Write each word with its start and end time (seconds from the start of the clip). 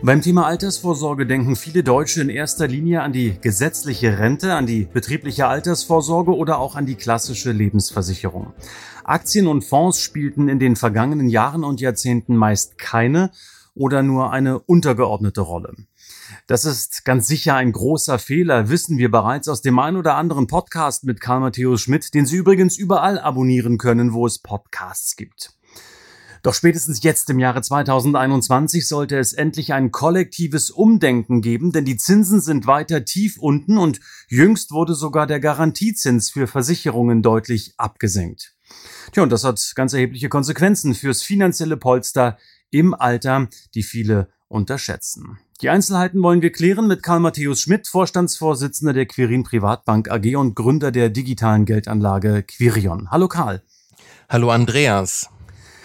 Beim 0.00 0.22
Thema 0.22 0.46
Altersvorsorge 0.46 1.26
denken 1.26 1.56
viele 1.56 1.82
Deutsche 1.82 2.22
in 2.22 2.28
erster 2.28 2.68
Linie 2.68 3.02
an 3.02 3.12
die 3.12 3.36
gesetzliche 3.40 4.20
Rente, 4.20 4.54
an 4.54 4.64
die 4.64 4.84
betriebliche 4.84 5.48
Altersvorsorge 5.48 6.36
oder 6.36 6.60
auch 6.60 6.76
an 6.76 6.86
die 6.86 6.94
klassische 6.94 7.50
Lebensversicherung. 7.50 8.52
Aktien 9.02 9.48
und 9.48 9.64
Fonds 9.64 10.00
spielten 10.00 10.48
in 10.48 10.60
den 10.60 10.76
vergangenen 10.76 11.28
Jahren 11.28 11.64
und 11.64 11.80
Jahrzehnten 11.80 12.36
meist 12.36 12.78
keine 12.78 13.32
oder 13.74 14.04
nur 14.04 14.30
eine 14.30 14.60
untergeordnete 14.60 15.40
Rolle. 15.40 15.74
Das 16.46 16.64
ist 16.64 17.04
ganz 17.04 17.26
sicher 17.26 17.56
ein 17.56 17.72
großer 17.72 18.20
Fehler, 18.20 18.68
wissen 18.68 18.98
wir 18.98 19.10
bereits 19.10 19.48
aus 19.48 19.62
dem 19.62 19.80
ein 19.80 19.96
oder 19.96 20.14
anderen 20.14 20.46
Podcast 20.46 21.04
mit 21.04 21.20
Karl 21.20 21.40
Matthäus 21.40 21.80
Schmidt, 21.80 22.14
den 22.14 22.24
Sie 22.24 22.36
übrigens 22.36 22.78
überall 22.78 23.18
abonnieren 23.18 23.78
können, 23.78 24.12
wo 24.12 24.26
es 24.26 24.38
Podcasts 24.38 25.16
gibt. 25.16 25.54
Doch 26.42 26.54
spätestens 26.54 27.02
jetzt 27.02 27.28
im 27.30 27.38
Jahre 27.38 27.62
2021 27.62 28.86
sollte 28.86 29.18
es 29.18 29.32
endlich 29.32 29.72
ein 29.72 29.90
kollektives 29.90 30.70
Umdenken 30.70 31.40
geben, 31.40 31.72
denn 31.72 31.84
die 31.84 31.96
Zinsen 31.96 32.40
sind 32.40 32.66
weiter 32.66 33.04
tief 33.04 33.38
unten 33.38 33.78
und 33.78 34.00
jüngst 34.28 34.70
wurde 34.70 34.94
sogar 34.94 35.26
der 35.26 35.40
Garantiezins 35.40 36.30
für 36.30 36.46
Versicherungen 36.46 37.22
deutlich 37.22 37.74
abgesenkt. 37.76 38.54
Tja, 39.12 39.22
und 39.22 39.30
das 39.30 39.44
hat 39.44 39.72
ganz 39.74 39.92
erhebliche 39.92 40.28
Konsequenzen 40.28 40.94
fürs 40.94 41.22
finanzielle 41.22 41.76
Polster 41.76 42.38
im 42.70 42.94
Alter, 42.94 43.48
die 43.74 43.82
viele 43.82 44.28
unterschätzen. 44.48 45.38
Die 45.60 45.70
Einzelheiten 45.70 46.22
wollen 46.22 46.42
wir 46.42 46.52
klären 46.52 46.86
mit 46.86 47.02
Karl 47.02 47.20
Matthäus 47.20 47.62
Schmidt, 47.62 47.88
Vorstandsvorsitzender 47.88 48.92
der 48.92 49.06
Quirin 49.06 49.42
Privatbank 49.42 50.10
AG 50.10 50.36
und 50.36 50.54
Gründer 50.54 50.92
der 50.92 51.10
digitalen 51.10 51.64
Geldanlage 51.64 52.44
Quirion. 52.44 53.10
Hallo 53.10 53.28
Karl. 53.28 53.62
Hallo 54.28 54.50
Andreas. 54.50 55.28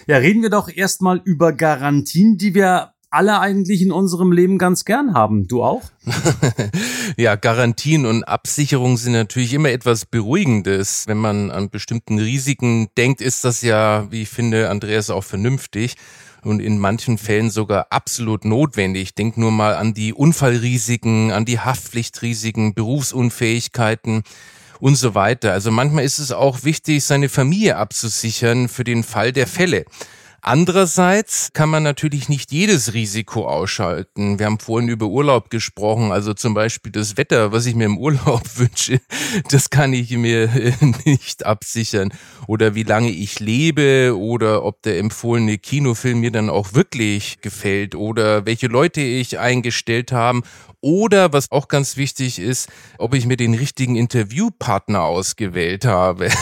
Ja, 0.07 0.17
reden 0.17 0.41
wir 0.41 0.49
doch 0.49 0.69
erstmal 0.69 1.21
über 1.23 1.53
Garantien, 1.53 2.37
die 2.37 2.53
wir 2.53 2.93
alle 3.09 3.39
eigentlich 3.39 3.81
in 3.81 3.91
unserem 3.91 4.31
Leben 4.31 4.57
ganz 4.57 4.85
gern 4.85 5.13
haben. 5.13 5.47
Du 5.47 5.63
auch? 5.63 5.83
ja, 7.17 7.35
Garantien 7.35 8.05
und 8.05 8.23
Absicherung 8.23 8.97
sind 8.97 9.13
natürlich 9.13 9.53
immer 9.53 9.69
etwas 9.69 10.05
Beruhigendes. 10.05 11.05
Wenn 11.07 11.19
man 11.19 11.51
an 11.51 11.69
bestimmten 11.69 12.17
Risiken 12.17 12.87
denkt, 12.97 13.21
ist 13.21 13.45
das 13.45 13.61
ja, 13.61 14.11
wie 14.11 14.23
ich 14.23 14.29
finde, 14.29 14.69
Andreas, 14.69 15.11
auch 15.11 15.23
vernünftig 15.23 15.95
und 16.41 16.59
in 16.59 16.79
manchen 16.79 17.17
Fällen 17.17 17.51
sogar 17.51 17.87
absolut 17.91 18.45
notwendig. 18.45 19.13
Denk 19.13 19.37
nur 19.37 19.51
mal 19.51 19.75
an 19.75 19.93
die 19.93 20.13
Unfallrisiken, 20.13 21.31
an 21.31 21.45
die 21.45 21.59
Haftpflichtrisiken, 21.59 22.73
Berufsunfähigkeiten 22.73 24.23
und 24.83 24.97
so 24.97 25.15
weiter. 25.15 25.53
Also 25.53 25.71
manchmal 25.71 26.03
ist 26.03 26.19
es 26.19 26.33
auch 26.33 26.65
wichtig, 26.65 27.05
seine 27.05 27.29
Familie 27.29 27.77
abzusichern 27.77 28.67
für 28.67 28.83
den 28.83 29.05
Fall 29.05 29.31
der 29.31 29.47
Fälle. 29.47 29.85
Andererseits 30.45 31.51
kann 31.53 31.69
man 31.69 31.83
natürlich 31.83 32.27
nicht 32.27 32.51
jedes 32.51 32.93
Risiko 32.93 33.47
ausschalten. 33.47 34.39
Wir 34.39 34.45
haben 34.47 34.59
vorhin 34.59 34.89
über 34.89 35.05
Urlaub 35.05 35.49
gesprochen, 35.49 36.11
also 36.11 36.33
zum 36.33 36.53
Beispiel 36.53 36.91
das 36.91 37.15
Wetter, 37.15 37.53
was 37.53 37.65
ich 37.65 37.75
mir 37.75 37.85
im 37.85 37.97
Urlaub 37.97 38.41
wünsche, 38.57 38.99
das 39.49 39.69
kann 39.69 39.93
ich 39.93 40.11
mir 40.11 40.49
nicht 41.05 41.45
absichern. 41.45 42.13
Oder 42.45 42.75
wie 42.75 42.83
lange 42.83 43.09
ich 43.09 43.39
lebe 43.39 44.17
oder 44.17 44.65
ob 44.65 44.81
der 44.81 44.99
empfohlene 44.99 45.57
Kinofilm 45.59 46.19
mir 46.19 46.31
dann 46.31 46.49
auch 46.49 46.73
wirklich 46.73 47.39
gefällt 47.39 47.95
oder 47.95 48.45
welche 48.45 48.67
Leute 48.67 48.99
ich 48.99 49.39
eingestellt 49.39 50.11
habe 50.11 50.41
oder 50.81 51.31
was 51.31 51.49
auch 51.53 51.69
ganz 51.69 51.95
wichtig 51.95 52.39
ist, 52.39 52.67
ob 52.97 53.13
ich 53.13 53.25
mir 53.25 53.37
den 53.37 53.53
richtigen 53.53 53.95
Interviewpartner 53.95 55.03
ausgewählt 55.03 55.85
habe. 55.85 56.27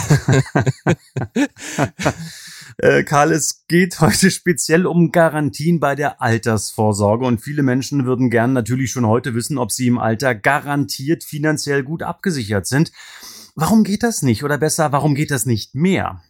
Äh, 2.82 3.04
Karl, 3.04 3.32
es 3.32 3.68
geht 3.68 4.00
heute 4.02 4.32
speziell 4.32 4.88
um 4.88 5.12
Garantien 5.12 5.80
bei 5.80 5.94
der 5.94 6.20
Altersvorsorge 6.20 7.26
und 7.26 7.40
viele 7.40 7.62
Menschen 7.62 8.06
würden 8.06 8.32
gern 8.32 8.54
natürlich 8.54 8.90
schon 8.90 9.06
heute 9.06 9.36
wissen, 9.36 9.60
ob 9.60 9.72
sie 9.72 9.86
im 9.86 10.00
Alter 10.00 10.34
garantiert 10.34 11.24
finanziell 11.24 11.84
gut 11.84 12.02
abgesichert 12.02 12.66
sind. 12.66 12.92
Warum 13.54 13.84
geht 13.84 14.02
das 14.02 14.24
nicht? 14.24 14.44
Oder 14.44 14.58
besser, 14.58 14.92
warum 14.92 15.14
geht 15.14 15.30
das 15.30 15.46
nicht 15.46 15.76
mehr? 15.76 16.24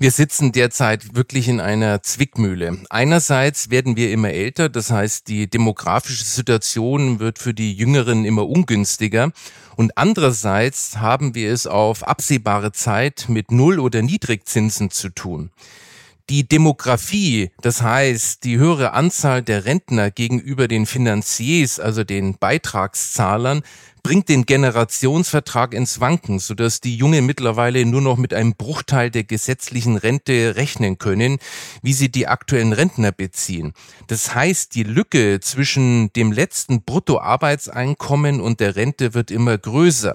Wir 0.00 0.12
sitzen 0.12 0.52
derzeit 0.52 1.16
wirklich 1.16 1.48
in 1.48 1.58
einer 1.58 2.04
Zwickmühle. 2.04 2.78
Einerseits 2.88 3.70
werden 3.70 3.96
wir 3.96 4.12
immer 4.12 4.30
älter, 4.30 4.68
das 4.68 4.92
heißt, 4.92 5.26
die 5.26 5.50
demografische 5.50 6.24
Situation 6.24 7.18
wird 7.18 7.40
für 7.40 7.52
die 7.52 7.72
Jüngeren 7.72 8.24
immer 8.24 8.48
ungünstiger. 8.48 9.32
Und 9.74 9.98
andererseits 9.98 10.98
haben 10.98 11.34
wir 11.34 11.52
es 11.52 11.66
auf 11.66 12.06
absehbare 12.06 12.70
Zeit 12.70 13.26
mit 13.28 13.50
Null- 13.50 13.80
oder 13.80 14.00
Niedrigzinsen 14.00 14.92
zu 14.92 15.08
tun. 15.08 15.50
Die 16.30 16.46
Demografie, 16.46 17.52
das 17.62 17.80
heißt 17.80 18.44
die 18.44 18.58
höhere 18.58 18.92
Anzahl 18.92 19.42
der 19.42 19.64
Rentner 19.64 20.10
gegenüber 20.10 20.68
den 20.68 20.84
Finanziers, 20.84 21.80
also 21.80 22.04
den 22.04 22.36
Beitragszahlern, 22.36 23.62
bringt 24.02 24.28
den 24.28 24.44
Generationsvertrag 24.44 25.72
ins 25.72 26.00
Wanken, 26.00 26.38
sodass 26.38 26.82
die 26.82 26.96
Jungen 26.96 27.24
mittlerweile 27.24 27.86
nur 27.86 28.02
noch 28.02 28.18
mit 28.18 28.34
einem 28.34 28.54
Bruchteil 28.56 29.10
der 29.10 29.24
gesetzlichen 29.24 29.96
Rente 29.96 30.56
rechnen 30.56 30.98
können, 30.98 31.38
wie 31.80 31.94
sie 31.94 32.10
die 32.10 32.26
aktuellen 32.26 32.74
Rentner 32.74 33.10
beziehen. 33.10 33.72
Das 34.06 34.34
heißt, 34.34 34.74
die 34.74 34.82
Lücke 34.82 35.40
zwischen 35.40 36.12
dem 36.12 36.30
letzten 36.30 36.82
Bruttoarbeitseinkommen 36.82 38.42
und 38.42 38.60
der 38.60 38.76
Rente 38.76 39.14
wird 39.14 39.30
immer 39.30 39.56
größer. 39.56 40.14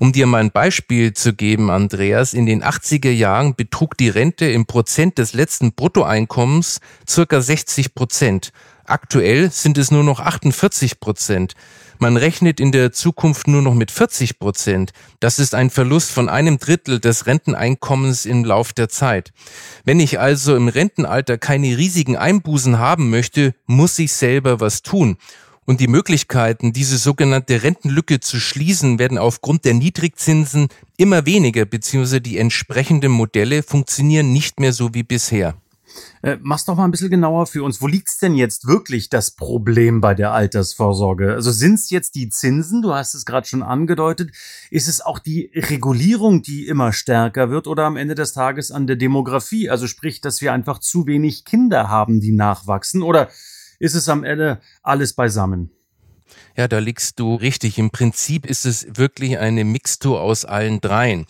Um 0.00 0.12
dir 0.12 0.26
mal 0.26 0.38
ein 0.38 0.50
Beispiel 0.50 1.12
zu 1.12 1.34
geben, 1.34 1.70
Andreas, 1.70 2.32
in 2.32 2.46
den 2.46 2.64
80er 2.64 3.10
Jahren 3.10 3.54
betrug 3.54 3.98
die 3.98 4.08
Rente 4.08 4.46
im 4.46 4.64
Prozent 4.64 5.18
des 5.18 5.34
letzten 5.34 5.74
Bruttoeinkommens 5.74 6.80
circa 7.06 7.42
60 7.42 7.94
Prozent. 7.94 8.50
Aktuell 8.86 9.50
sind 9.50 9.76
es 9.76 9.90
nur 9.90 10.02
noch 10.02 10.20
48 10.20 11.00
Prozent. 11.00 11.52
Man 11.98 12.16
rechnet 12.16 12.60
in 12.60 12.72
der 12.72 12.92
Zukunft 12.92 13.46
nur 13.46 13.60
noch 13.60 13.74
mit 13.74 13.90
40 13.90 14.38
Prozent. 14.38 14.92
Das 15.20 15.38
ist 15.38 15.54
ein 15.54 15.68
Verlust 15.68 16.12
von 16.12 16.30
einem 16.30 16.58
Drittel 16.58 16.98
des 16.98 17.26
Renteneinkommens 17.26 18.24
im 18.24 18.42
Lauf 18.42 18.72
der 18.72 18.88
Zeit. 18.88 19.34
Wenn 19.84 20.00
ich 20.00 20.18
also 20.18 20.56
im 20.56 20.68
Rentenalter 20.68 21.36
keine 21.36 21.76
riesigen 21.76 22.16
Einbußen 22.16 22.78
haben 22.78 23.10
möchte, 23.10 23.54
muss 23.66 23.98
ich 23.98 24.14
selber 24.14 24.60
was 24.60 24.80
tun. 24.80 25.18
Und 25.70 25.78
die 25.78 25.86
Möglichkeiten, 25.86 26.72
diese 26.72 26.98
sogenannte 26.98 27.62
Rentenlücke 27.62 28.18
zu 28.18 28.40
schließen, 28.40 28.98
werden 28.98 29.18
aufgrund 29.18 29.64
der 29.64 29.74
Niedrigzinsen 29.74 30.66
immer 30.96 31.26
weniger, 31.26 31.64
beziehungsweise 31.64 32.20
die 32.20 32.38
entsprechenden 32.38 33.12
Modelle 33.12 33.62
funktionieren 33.62 34.32
nicht 34.32 34.58
mehr 34.58 34.72
so 34.72 34.94
wie 34.94 35.04
bisher. 35.04 35.54
Äh, 36.22 36.38
mach's 36.42 36.64
doch 36.64 36.74
mal 36.74 36.86
ein 36.86 36.90
bisschen 36.90 37.10
genauer 37.10 37.46
für 37.46 37.62
uns. 37.62 37.80
Wo 37.80 37.86
liegt's 37.86 38.18
denn 38.18 38.34
jetzt 38.34 38.66
wirklich 38.66 39.10
das 39.10 39.30
Problem 39.30 40.00
bei 40.00 40.12
der 40.12 40.32
Altersvorsorge? 40.32 41.34
Also 41.34 41.52
sind's 41.52 41.88
jetzt 41.90 42.16
die 42.16 42.30
Zinsen? 42.30 42.82
Du 42.82 42.92
hast 42.92 43.14
es 43.14 43.24
gerade 43.24 43.46
schon 43.46 43.62
angedeutet. 43.62 44.32
Ist 44.72 44.88
es 44.88 45.00
auch 45.00 45.20
die 45.20 45.52
Regulierung, 45.54 46.42
die 46.42 46.66
immer 46.66 46.92
stärker 46.92 47.48
wird 47.48 47.68
oder 47.68 47.84
am 47.84 47.96
Ende 47.96 48.16
des 48.16 48.32
Tages 48.32 48.72
an 48.72 48.88
der 48.88 48.96
Demografie? 48.96 49.70
Also 49.70 49.86
sprich, 49.86 50.20
dass 50.20 50.40
wir 50.40 50.52
einfach 50.52 50.80
zu 50.80 51.06
wenig 51.06 51.44
Kinder 51.44 51.88
haben, 51.88 52.20
die 52.20 52.32
nachwachsen 52.32 53.04
oder 53.04 53.28
ist 53.80 53.94
es 53.94 54.08
am 54.08 54.22
Ende 54.22 54.60
alles 54.82 55.14
beisammen. 55.14 55.70
Ja, 56.56 56.68
da 56.68 56.78
liegst 56.78 57.18
du 57.18 57.34
richtig. 57.34 57.78
Im 57.78 57.90
Prinzip 57.90 58.46
ist 58.46 58.64
es 58.64 58.86
wirklich 58.94 59.38
eine 59.38 59.64
Mixtur 59.64 60.20
aus 60.20 60.44
allen 60.44 60.80
dreien. 60.80 61.26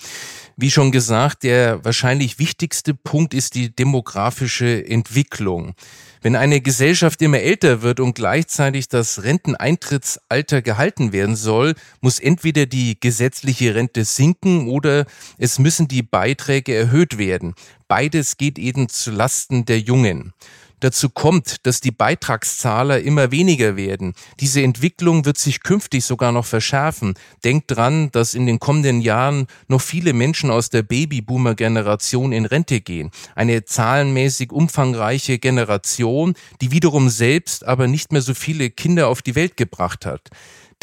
Wie 0.56 0.70
schon 0.70 0.92
gesagt, 0.92 1.42
der 1.42 1.84
wahrscheinlich 1.84 2.38
wichtigste 2.38 2.94
Punkt 2.94 3.32
ist 3.32 3.54
die 3.54 3.74
demografische 3.74 4.86
Entwicklung. 4.86 5.74
Wenn 6.20 6.36
eine 6.36 6.60
Gesellschaft 6.60 7.22
immer 7.22 7.38
älter 7.38 7.80
wird 7.80 7.98
und 7.98 8.14
gleichzeitig 8.14 8.88
das 8.88 9.22
Renteneintrittsalter 9.22 10.60
gehalten 10.60 11.12
werden 11.12 11.36
soll, 11.36 11.74
muss 12.02 12.18
entweder 12.18 12.66
die 12.66 13.00
gesetzliche 13.00 13.74
Rente 13.74 14.04
sinken 14.04 14.68
oder 14.68 15.06
es 15.38 15.58
müssen 15.58 15.88
die 15.88 16.02
Beiträge 16.02 16.74
erhöht 16.74 17.16
werden. 17.16 17.54
Beides 17.88 18.36
geht 18.36 18.58
eben 18.58 18.90
zu 18.90 19.12
Lasten 19.12 19.64
der 19.64 19.80
Jungen. 19.80 20.34
Dazu 20.80 21.10
kommt, 21.10 21.66
dass 21.66 21.80
die 21.80 21.90
Beitragszahler 21.90 23.00
immer 23.00 23.30
weniger 23.30 23.76
werden. 23.76 24.14
Diese 24.40 24.62
Entwicklung 24.62 25.24
wird 25.24 25.38
sich 25.38 25.62
künftig 25.62 26.04
sogar 26.04 26.32
noch 26.32 26.46
verschärfen. 26.46 27.14
Denkt 27.44 27.70
dran, 27.70 28.10
dass 28.12 28.34
in 28.34 28.46
den 28.46 28.58
kommenden 28.58 29.00
Jahren 29.00 29.46
noch 29.68 29.80
viele 29.80 30.12
Menschen 30.12 30.50
aus 30.50 30.70
der 30.70 30.82
Babyboomer-Generation 30.82 32.32
in 32.32 32.46
Rente 32.46 32.80
gehen. 32.80 33.10
Eine 33.34 33.64
zahlenmäßig 33.64 34.52
umfangreiche 34.52 35.38
Generation, 35.38 36.34
die 36.60 36.70
wiederum 36.72 37.10
selbst 37.10 37.66
aber 37.66 37.86
nicht 37.86 38.12
mehr 38.12 38.22
so 38.22 38.34
viele 38.34 38.70
Kinder 38.70 39.08
auf 39.08 39.22
die 39.22 39.34
Welt 39.34 39.56
gebracht 39.56 40.06
hat. 40.06 40.30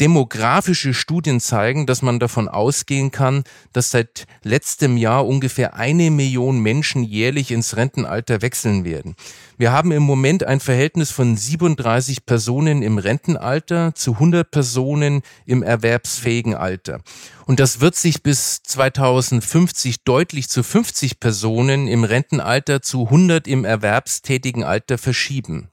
Demografische 0.00 0.94
Studien 0.94 1.40
zeigen, 1.40 1.84
dass 1.84 2.02
man 2.02 2.20
davon 2.20 2.46
ausgehen 2.46 3.10
kann, 3.10 3.42
dass 3.72 3.90
seit 3.90 4.26
letztem 4.44 4.96
Jahr 4.96 5.26
ungefähr 5.26 5.74
eine 5.74 6.12
Million 6.12 6.60
Menschen 6.60 7.02
jährlich 7.02 7.50
ins 7.50 7.76
Rentenalter 7.76 8.40
wechseln 8.40 8.84
werden. 8.84 9.16
Wir 9.56 9.72
haben 9.72 9.90
im 9.90 10.04
Moment 10.04 10.44
ein 10.44 10.60
Verhältnis 10.60 11.10
von 11.10 11.36
37 11.36 12.26
Personen 12.26 12.82
im 12.82 12.98
Rentenalter 12.98 13.92
zu 13.96 14.12
100 14.12 14.48
Personen 14.48 15.22
im 15.46 15.64
erwerbsfähigen 15.64 16.54
Alter. 16.54 17.00
Und 17.46 17.58
das 17.58 17.80
wird 17.80 17.96
sich 17.96 18.22
bis 18.22 18.62
2050 18.62 20.04
deutlich 20.04 20.48
zu 20.48 20.62
50 20.62 21.18
Personen 21.18 21.88
im 21.88 22.04
Rentenalter 22.04 22.82
zu 22.82 23.06
100 23.06 23.48
im 23.48 23.64
erwerbstätigen 23.64 24.62
Alter 24.62 24.96
verschieben. 24.96 25.70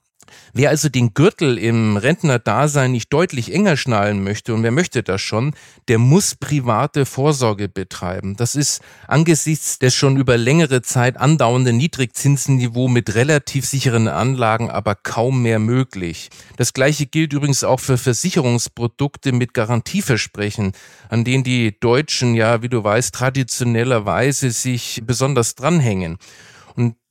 Wer 0.53 0.69
also 0.69 0.89
den 0.89 1.13
Gürtel 1.13 1.57
im 1.57 1.97
Rentnerdasein 1.97 2.91
nicht 2.91 3.11
deutlich 3.11 3.53
enger 3.53 3.75
schnallen 3.77 4.23
möchte, 4.23 4.53
und 4.53 4.63
wer 4.63 4.71
möchte 4.71 5.03
das 5.03 5.21
schon, 5.21 5.53
der 5.87 5.97
muss 5.97 6.35
private 6.35 7.05
Vorsorge 7.05 7.67
betreiben. 7.67 8.35
Das 8.37 8.55
ist 8.55 8.81
angesichts 9.07 9.79
des 9.79 9.93
schon 9.95 10.17
über 10.17 10.37
längere 10.37 10.81
Zeit 10.81 11.17
andauernden 11.17 11.77
Niedrigzinsenniveau 11.77 12.87
mit 12.87 13.15
relativ 13.15 13.65
sicheren 13.65 14.07
Anlagen 14.07 14.69
aber 14.69 14.95
kaum 14.95 15.41
mehr 15.41 15.59
möglich. 15.59 16.29
Das 16.57 16.73
gleiche 16.73 17.05
gilt 17.05 17.33
übrigens 17.33 17.63
auch 17.63 17.79
für 17.79 17.97
Versicherungsprodukte 17.97 19.31
mit 19.31 19.53
Garantieversprechen, 19.53 20.73
an 21.09 21.23
denen 21.23 21.43
die 21.43 21.79
Deutschen 21.79 22.35
ja, 22.35 22.61
wie 22.61 22.69
du 22.69 22.83
weißt, 22.83 23.13
traditionellerweise 23.13 24.51
sich 24.51 25.01
besonders 25.05 25.55
dranhängen. 25.55 26.17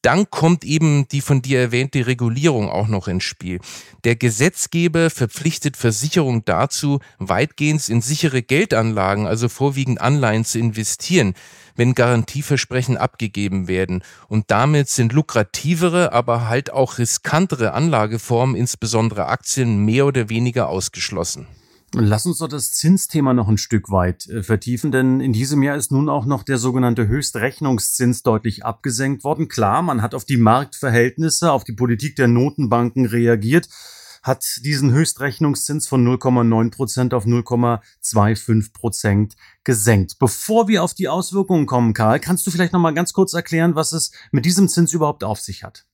Dann 0.05 0.29
kommt 0.29 0.65
eben 0.65 1.09
die 1.09 1.23
von 1.23 1.41
dir 1.41 1.61
erwähnte 1.61 2.07
Regulierung 2.07 2.69
auch 2.69 2.89
noch 2.89 3.09
ins 3.09 3.25
Spiel. 3.25 3.59
Der 4.05 4.17
Gesetzgeber 4.17 5.09
verpflichtet 5.09 5.79
Versicherungen 5.79 6.45
dazu, 6.45 7.01
weitgehend 7.19 7.89
in 7.89 8.03
sichere 8.03 8.43
Geldanlagen, 8.43 9.27
also 9.27 9.49
vorwiegend 9.49 10.03
Anleihen 10.03 10.45
zu 10.45 10.59
investieren, 10.59 11.33
wenn 11.75 11.95
Garantieversprechen 11.95 12.99
abgegeben 12.99 13.67
werden. 13.67 14.05
Und 14.29 14.51
damit 14.51 14.91
sind 14.91 15.15
lukrativere, 15.15 16.13
aber 16.13 16.49
halt 16.49 16.71
auch 16.71 16.99
riskantere 16.99 17.73
Anlageformen, 17.73 18.57
insbesondere 18.57 19.29
Aktien, 19.29 19.87
mehr 19.87 20.05
oder 20.05 20.29
weniger 20.29 20.69
ausgeschlossen. 20.69 21.47
Lass 21.97 22.27
uns 22.27 22.39
doch 22.39 22.49
das 22.49 22.73
Zinsthema 22.73 23.35
noch 23.35 23.47
ein 23.47 23.57
Stück 23.57 23.89
weit 23.89 24.27
äh, 24.27 24.43
vertiefen, 24.43 24.91
denn 24.91 25.21
in 25.21 25.33
diesem 25.33 25.63
Jahr 25.63 25.77
ist 25.77 25.93
nun 25.93 26.09
auch 26.09 26.27
noch 26.27 26.43
der 26.43 26.59
sogenannte 26.59 27.07
Höchstrechnungszins 27.07 28.25
deutlich 28.25 28.65
abgesenkt 28.65 29.23
worden. 29.23 29.47
Klar, 29.47 29.81
man 29.83 30.03
hat 30.03 30.13
auf 30.13 30.25
die 30.25 30.37
Marktverhältnisse, 30.37 31.53
auf 31.53 31.63
die 31.63 31.73
Politik 31.73 32.17
der 32.17 32.27
Notenbanken 32.27 33.07
reagiert, 33.07 33.69
hat 34.25 34.45
diesen 34.65 34.91
Höchstrechnungszins 34.91 35.87
von 35.87 36.05
0,9 36.05 36.73
Prozent 36.73 37.15
auf 37.15 37.27
0,25 37.27 38.73
Prozent 38.73 39.37
gesenkt. 39.63 40.19
Bevor 40.19 40.67
wir 40.67 40.83
auf 40.83 40.95
die 40.95 41.09
Auswirkungen 41.09 41.67
kommen, 41.67 41.95
Karl, 41.95 42.19
kannst 42.19 42.45
du 42.45 42.51
vielleicht 42.51 42.73
noch 42.73 42.81
mal 42.81 42.95
ganz 42.95 43.13
kurz 43.13 43.35
erklären, 43.35 43.77
was 43.77 43.93
es 43.93 44.11
mit 44.33 44.47
diesem 44.47 44.69
Zins 44.69 44.93
überhaupt 44.93 45.23
auf 45.23 45.39
sich 45.39 45.63
hat? 45.63 45.87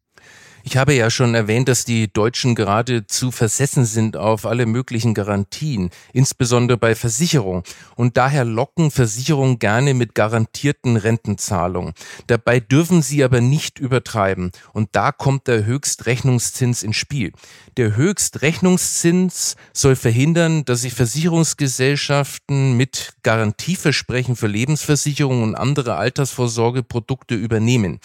Ich 0.62 0.76
habe 0.76 0.94
ja 0.94 1.10
schon 1.10 1.34
erwähnt, 1.34 1.68
dass 1.68 1.84
die 1.84 2.12
Deutschen 2.12 2.54
geradezu 2.54 3.30
versessen 3.30 3.86
sind 3.86 4.16
auf 4.16 4.44
alle 4.44 4.66
möglichen 4.66 5.14
Garantien, 5.14 5.90
insbesondere 6.12 6.76
bei 6.76 6.94
Versicherungen. 6.94 7.62
Und 7.96 8.16
daher 8.16 8.44
locken 8.44 8.90
Versicherungen 8.90 9.58
gerne 9.58 9.94
mit 9.94 10.14
garantierten 10.14 10.96
Rentenzahlungen. 10.96 11.94
Dabei 12.26 12.60
dürfen 12.60 13.00
sie 13.00 13.24
aber 13.24 13.40
nicht 13.40 13.78
übertreiben. 13.78 14.50
Und 14.72 14.90
da 14.92 15.12
kommt 15.12 15.46
der 15.46 15.64
Höchstrechnungszins 15.64 16.82
ins 16.82 16.96
Spiel. 16.96 17.32
Der 17.76 17.96
Höchstrechnungszins 17.96 19.56
soll 19.72 19.96
verhindern, 19.96 20.64
dass 20.66 20.82
sich 20.82 20.92
Versicherungsgesellschaften 20.92 22.76
mit 22.76 23.14
Garantieversprechen 23.22 24.36
für 24.36 24.46
Lebensversicherungen 24.46 25.42
und 25.42 25.54
andere 25.54 25.96
Altersvorsorgeprodukte 25.96 27.34
übernehmen. 27.34 28.00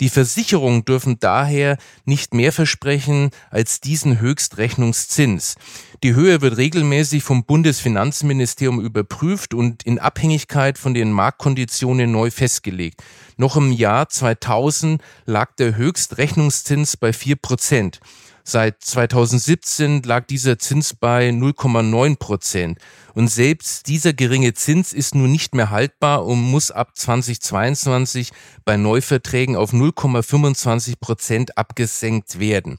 Die 0.00 0.08
Versicherungen 0.08 0.84
dürfen 0.84 1.18
daher 1.20 1.78
nicht 2.04 2.34
mehr 2.34 2.52
versprechen 2.52 3.30
als 3.50 3.80
diesen 3.80 4.20
Höchstrechnungszins. 4.20 5.54
Die 6.02 6.14
Höhe 6.14 6.40
wird 6.40 6.56
regelmäßig 6.56 7.22
vom 7.22 7.44
Bundesfinanzministerium 7.44 8.80
überprüft 8.80 9.54
und 9.54 9.84
in 9.84 9.98
Abhängigkeit 9.98 10.78
von 10.78 10.94
den 10.94 11.12
Marktkonditionen 11.12 12.10
neu 12.10 12.30
festgelegt. 12.30 13.02
Noch 13.36 13.56
im 13.56 13.72
Jahr 13.72 14.08
2000 14.08 15.00
lag 15.26 15.54
der 15.56 15.76
Höchstrechnungszins 15.76 16.96
bei 16.96 17.12
vier 17.12 17.36
Prozent. 17.36 18.00
Seit 18.46 18.82
2017 18.82 20.02
lag 20.02 20.26
dieser 20.26 20.58
Zins 20.58 20.92
bei 20.92 21.30
0,9 21.30 22.16
Prozent. 22.18 22.78
Und 23.14 23.28
selbst 23.28 23.86
dieser 23.86 24.12
geringe 24.12 24.52
Zins 24.52 24.92
ist 24.92 25.14
nun 25.14 25.32
nicht 25.32 25.54
mehr 25.54 25.70
haltbar 25.70 26.26
und 26.26 26.42
muss 26.42 26.70
ab 26.70 26.90
2022 26.94 28.32
bei 28.66 28.76
Neuverträgen 28.76 29.56
auf 29.56 29.72
0,25 29.72 30.96
Prozent 31.00 31.56
abgesenkt 31.56 32.38
werden. 32.38 32.78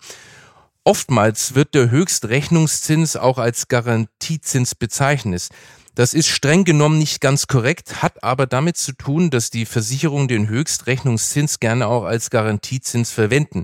Oftmals 0.84 1.56
wird 1.56 1.74
der 1.74 1.90
Höchstrechnungszins 1.90 3.16
auch 3.16 3.40
als 3.40 3.68
Garantiezins 3.68 4.76
bezeichnet. 4.76 5.50
Das 5.96 6.14
ist 6.14 6.28
streng 6.28 6.66
genommen 6.66 6.98
nicht 6.98 7.22
ganz 7.22 7.48
korrekt, 7.48 8.04
hat 8.04 8.22
aber 8.22 8.48
damit 8.48 8.76
zu 8.76 8.92
tun, 8.92 9.30
dass 9.30 9.50
die 9.50 9.66
Versicherungen 9.66 10.28
den 10.28 10.50
Höchstrechnungszins 10.50 11.62
gerne 11.62 11.88
auch 11.88 12.04
als 12.04 12.30
Garantiezins 12.30 13.12
verwenden. 13.12 13.64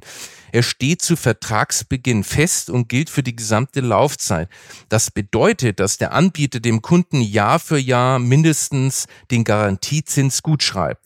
Er 0.53 0.63
steht 0.63 1.01
zu 1.01 1.17
Vertragsbeginn 1.17 2.23
fest 2.23 2.69
und 2.69 2.87
gilt 2.87 3.09
für 3.09 3.21
die 3.21 3.35
gesamte 3.35 3.81
Laufzeit. 3.81 4.47
Das 4.87 5.11
bedeutet, 5.11 5.81
dass 5.81 5.97
der 5.97 6.13
Anbieter 6.13 6.61
dem 6.61 6.81
Kunden 6.81 7.19
Jahr 7.19 7.59
für 7.59 7.77
Jahr 7.77 8.17
mindestens 8.17 9.07
den 9.29 9.43
Garantiezins 9.43 10.41
gutschreibt. 10.41 11.03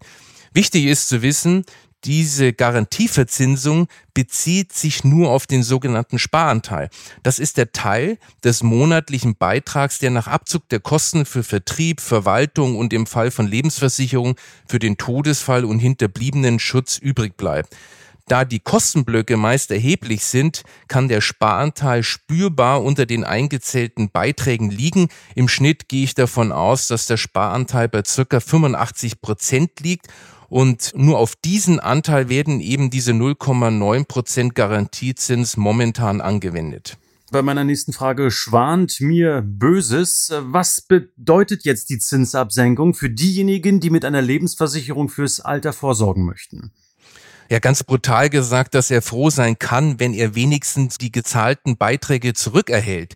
Wichtig 0.54 0.86
ist 0.86 1.10
zu 1.10 1.24
wissen, 1.24 1.66
diese 2.06 2.54
Garantieverzinsung 2.54 3.88
bezieht 4.14 4.74
sich 4.74 5.04
nur 5.04 5.32
auf 5.32 5.48
den 5.48 5.64
sogenannten 5.64 6.20
Sparanteil. 6.20 6.90
Das 7.24 7.40
ist 7.40 7.58
der 7.58 7.72
Teil 7.72 8.18
des 8.44 8.62
monatlichen 8.62 9.36
Beitrags, 9.36 10.00
der 10.00 10.12
nach 10.12 10.28
Abzug 10.28 10.70
der 10.70 10.80
Kosten 10.80 11.26
für 11.26 11.44
Vertrieb, 11.44 12.02
Verwaltung 12.02 12.78
und 12.78 12.94
im 12.94 13.08
Fall 13.08 13.32
von 13.32 13.48
Lebensversicherung 13.48 14.36
für 14.68 14.80
den 14.80 14.98
Todesfall 14.98 15.66
und 15.66 15.80
hinterbliebenen 15.80 16.60
Schutz 16.60 16.98
übrig 16.98 17.36
bleibt. 17.38 17.76
Da 18.28 18.44
die 18.44 18.60
Kostenblöcke 18.60 19.38
meist 19.38 19.70
erheblich 19.70 20.26
sind, 20.26 20.64
kann 20.88 21.08
der 21.08 21.22
Sparanteil 21.22 22.02
spürbar 22.02 22.84
unter 22.84 23.06
den 23.06 23.24
eingezählten 23.24 24.10
Beiträgen 24.10 24.72
liegen. 24.72 25.10
Im 25.36 25.48
Schnitt 25.48 25.90
gehe 25.90 26.04
ich 26.04 26.16
davon 26.16 26.52
aus, 26.52 26.88
dass 26.88 27.06
der 27.06 27.18
Sparanteil 27.18 27.88
bei 27.88 28.04
circa 28.04 28.40
85 28.40 29.22
Prozent 29.22 29.80
liegt 29.80 30.08
und 30.50 30.92
nur 30.96 31.18
auf 31.18 31.36
diesen 31.36 31.80
Anteil 31.80 32.30
werden 32.30 32.60
eben 32.60 32.90
diese 32.90 33.12
0,9 33.12 34.06
Prozent 34.06 34.56
Garantiezins 34.56 35.58
momentan 35.58 36.22
angewendet. 36.22 36.98
Bei 37.32 37.42
meiner 37.42 37.64
nächsten 37.64 37.92
Frage 37.92 38.30
schwant 38.30 39.02
mir 39.02 39.42
Böses. 39.42 40.32
Was 40.32 40.82
bedeutet 40.82 41.66
jetzt 41.66 41.90
die 41.90 41.98
Zinsabsenkung 41.98 42.94
für 42.94 43.10
diejenigen, 43.10 43.80
die 43.80 43.90
mit 43.90 44.06
einer 44.06 44.22
Lebensversicherung 44.22 45.10
fürs 45.10 45.40
Alter 45.40 45.74
vorsorgen 45.74 46.26
möchten? 46.26 46.72
Ja, 47.50 47.60
ganz 47.60 47.84
brutal 47.84 48.30
gesagt, 48.30 48.74
dass 48.74 48.90
er 48.90 49.02
froh 49.02 49.30
sein 49.30 49.60
kann, 49.60 50.00
wenn 50.00 50.14
er 50.14 50.34
wenigstens 50.36 50.98
die 50.98 51.12
gezahlten 51.12 51.78
Beiträge 51.78 52.34
zurückerhält. 52.34 53.16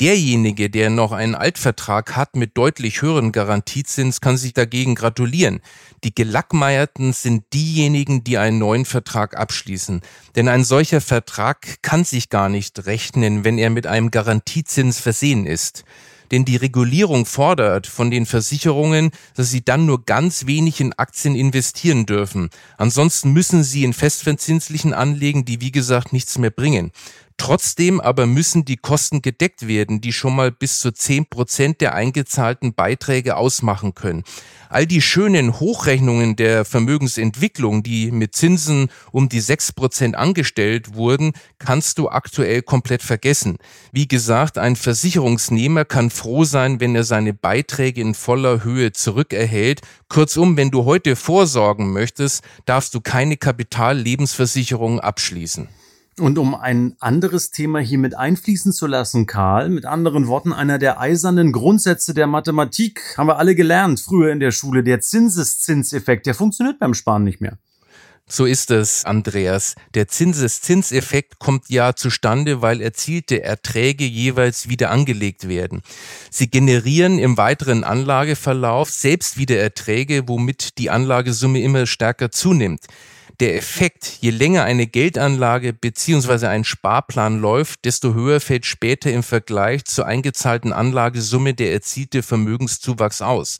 Derjenige, 0.00 0.70
der 0.70 0.90
noch 0.90 1.12
einen 1.12 1.36
Altvertrag 1.36 2.16
hat 2.16 2.34
mit 2.34 2.56
deutlich 2.56 3.00
höheren 3.00 3.30
Garantiezins, 3.30 4.20
kann 4.20 4.36
sich 4.36 4.52
dagegen 4.52 4.96
gratulieren. 4.96 5.60
Die 6.02 6.12
Gelackmeierten 6.12 7.12
sind 7.12 7.44
diejenigen, 7.52 8.24
die 8.24 8.36
einen 8.36 8.58
neuen 8.58 8.86
Vertrag 8.86 9.36
abschließen. 9.36 10.00
Denn 10.34 10.48
ein 10.48 10.64
solcher 10.64 11.00
Vertrag 11.00 11.80
kann 11.82 12.02
sich 12.02 12.28
gar 12.28 12.48
nicht 12.48 12.86
rechnen, 12.86 13.44
wenn 13.44 13.56
er 13.56 13.70
mit 13.70 13.86
einem 13.86 14.10
Garantiezins 14.10 14.98
versehen 14.98 15.46
ist. 15.46 15.84
Denn 16.32 16.44
die 16.44 16.56
Regulierung 16.56 17.26
fordert 17.26 17.86
von 17.86 18.10
den 18.10 18.26
Versicherungen, 18.26 19.12
dass 19.36 19.50
sie 19.50 19.64
dann 19.64 19.86
nur 19.86 20.04
ganz 20.04 20.46
wenig 20.46 20.80
in 20.80 20.92
Aktien 20.94 21.36
investieren 21.36 22.06
dürfen. 22.06 22.50
Ansonsten 22.76 23.32
müssen 23.32 23.62
sie 23.62 23.84
in 23.84 23.92
festverzinslichen 23.92 24.92
anlegen, 24.92 25.44
die 25.44 25.60
wie 25.60 25.70
gesagt 25.70 26.12
nichts 26.12 26.38
mehr 26.38 26.50
bringen. 26.50 26.90
Trotzdem 27.36 28.00
aber 28.00 28.26
müssen 28.26 28.64
die 28.64 28.76
Kosten 28.76 29.20
gedeckt 29.20 29.66
werden, 29.66 30.00
die 30.00 30.12
schon 30.12 30.36
mal 30.36 30.52
bis 30.52 30.78
zu 30.78 30.92
zehn 30.92 31.26
Prozent 31.26 31.80
der 31.80 31.94
eingezahlten 31.94 32.74
Beiträge 32.74 33.36
ausmachen 33.36 33.94
können. 33.94 34.22
All 34.68 34.86
die 34.86 35.02
schönen 35.02 35.60
Hochrechnungen 35.60 36.36
der 36.36 36.64
Vermögensentwicklung, 36.64 37.82
die 37.82 38.10
mit 38.12 38.34
Zinsen 38.34 38.88
um 39.12 39.28
die 39.28 39.40
sechs 39.40 39.72
Prozent 39.72 40.16
angestellt 40.16 40.94
wurden, 40.94 41.32
kannst 41.58 41.98
du 41.98 42.08
aktuell 42.08 42.62
komplett 42.62 43.02
vergessen. 43.02 43.58
Wie 43.92 44.08
gesagt, 44.08 44.56
ein 44.56 44.76
Versicherungsnehmer 44.76 45.84
kann 45.84 46.10
froh 46.10 46.44
sein, 46.44 46.80
wenn 46.80 46.94
er 46.94 47.04
seine 47.04 47.34
Beiträge 47.34 48.00
in 48.00 48.14
voller 48.14 48.64
Höhe 48.64 48.92
zurückerhält. 48.92 49.80
Kurzum, 50.08 50.56
wenn 50.56 50.70
du 50.70 50.84
heute 50.84 51.14
vorsorgen 51.14 51.92
möchtest, 51.92 52.42
darfst 52.64 52.94
du 52.94 53.00
keine 53.00 53.36
Kapitallebensversicherung 53.36 55.00
abschließen. 55.00 55.68
Und 56.20 56.38
um 56.38 56.54
ein 56.54 56.94
anderes 57.00 57.50
Thema 57.50 57.80
hier 57.80 57.98
mit 57.98 58.16
einfließen 58.16 58.72
zu 58.72 58.86
lassen, 58.86 59.26
Karl, 59.26 59.68
mit 59.68 59.84
anderen 59.84 60.28
Worten, 60.28 60.52
einer 60.52 60.78
der 60.78 61.00
eisernen 61.00 61.50
Grundsätze 61.50 62.14
der 62.14 62.28
Mathematik, 62.28 63.14
haben 63.16 63.26
wir 63.26 63.38
alle 63.38 63.56
gelernt 63.56 63.98
früher 63.98 64.30
in 64.30 64.38
der 64.38 64.52
Schule, 64.52 64.84
der 64.84 65.00
Zinseszinseffekt, 65.00 66.26
der 66.26 66.34
funktioniert 66.34 66.78
beim 66.78 66.94
Sparen 66.94 67.24
nicht 67.24 67.40
mehr. 67.40 67.58
So 68.26 68.46
ist 68.46 68.70
es, 68.70 69.04
Andreas. 69.04 69.74
Der 69.92 70.08
Zinseszinseffekt 70.08 71.38
kommt 71.40 71.68
ja 71.68 71.94
zustande, 71.94 72.62
weil 72.62 72.80
erzielte 72.80 73.42
Erträge 73.42 74.04
jeweils 74.04 74.68
wieder 74.68 74.90
angelegt 74.90 75.46
werden. 75.46 75.82
Sie 76.30 76.48
generieren 76.48 77.18
im 77.18 77.36
weiteren 77.36 77.84
Anlageverlauf 77.84 78.88
selbst 78.88 79.36
wieder 79.36 79.58
Erträge, 79.58 80.26
womit 80.26 80.78
die 80.78 80.88
Anlagesumme 80.88 81.60
immer 81.60 81.86
stärker 81.86 82.30
zunimmt. 82.30 82.86
Der 83.40 83.56
Effekt, 83.56 84.18
je 84.20 84.30
länger 84.30 84.62
eine 84.62 84.86
Geldanlage 84.86 85.72
bzw. 85.72 86.46
ein 86.46 86.62
Sparplan 86.62 87.40
läuft, 87.40 87.84
desto 87.84 88.14
höher 88.14 88.38
fällt 88.38 88.64
später 88.64 89.10
im 89.10 89.24
Vergleich 89.24 89.84
zur 89.86 90.06
eingezahlten 90.06 90.72
Anlagesumme 90.72 91.52
der 91.52 91.72
erzielte 91.72 92.22
Vermögenszuwachs 92.22 93.22
aus. 93.22 93.58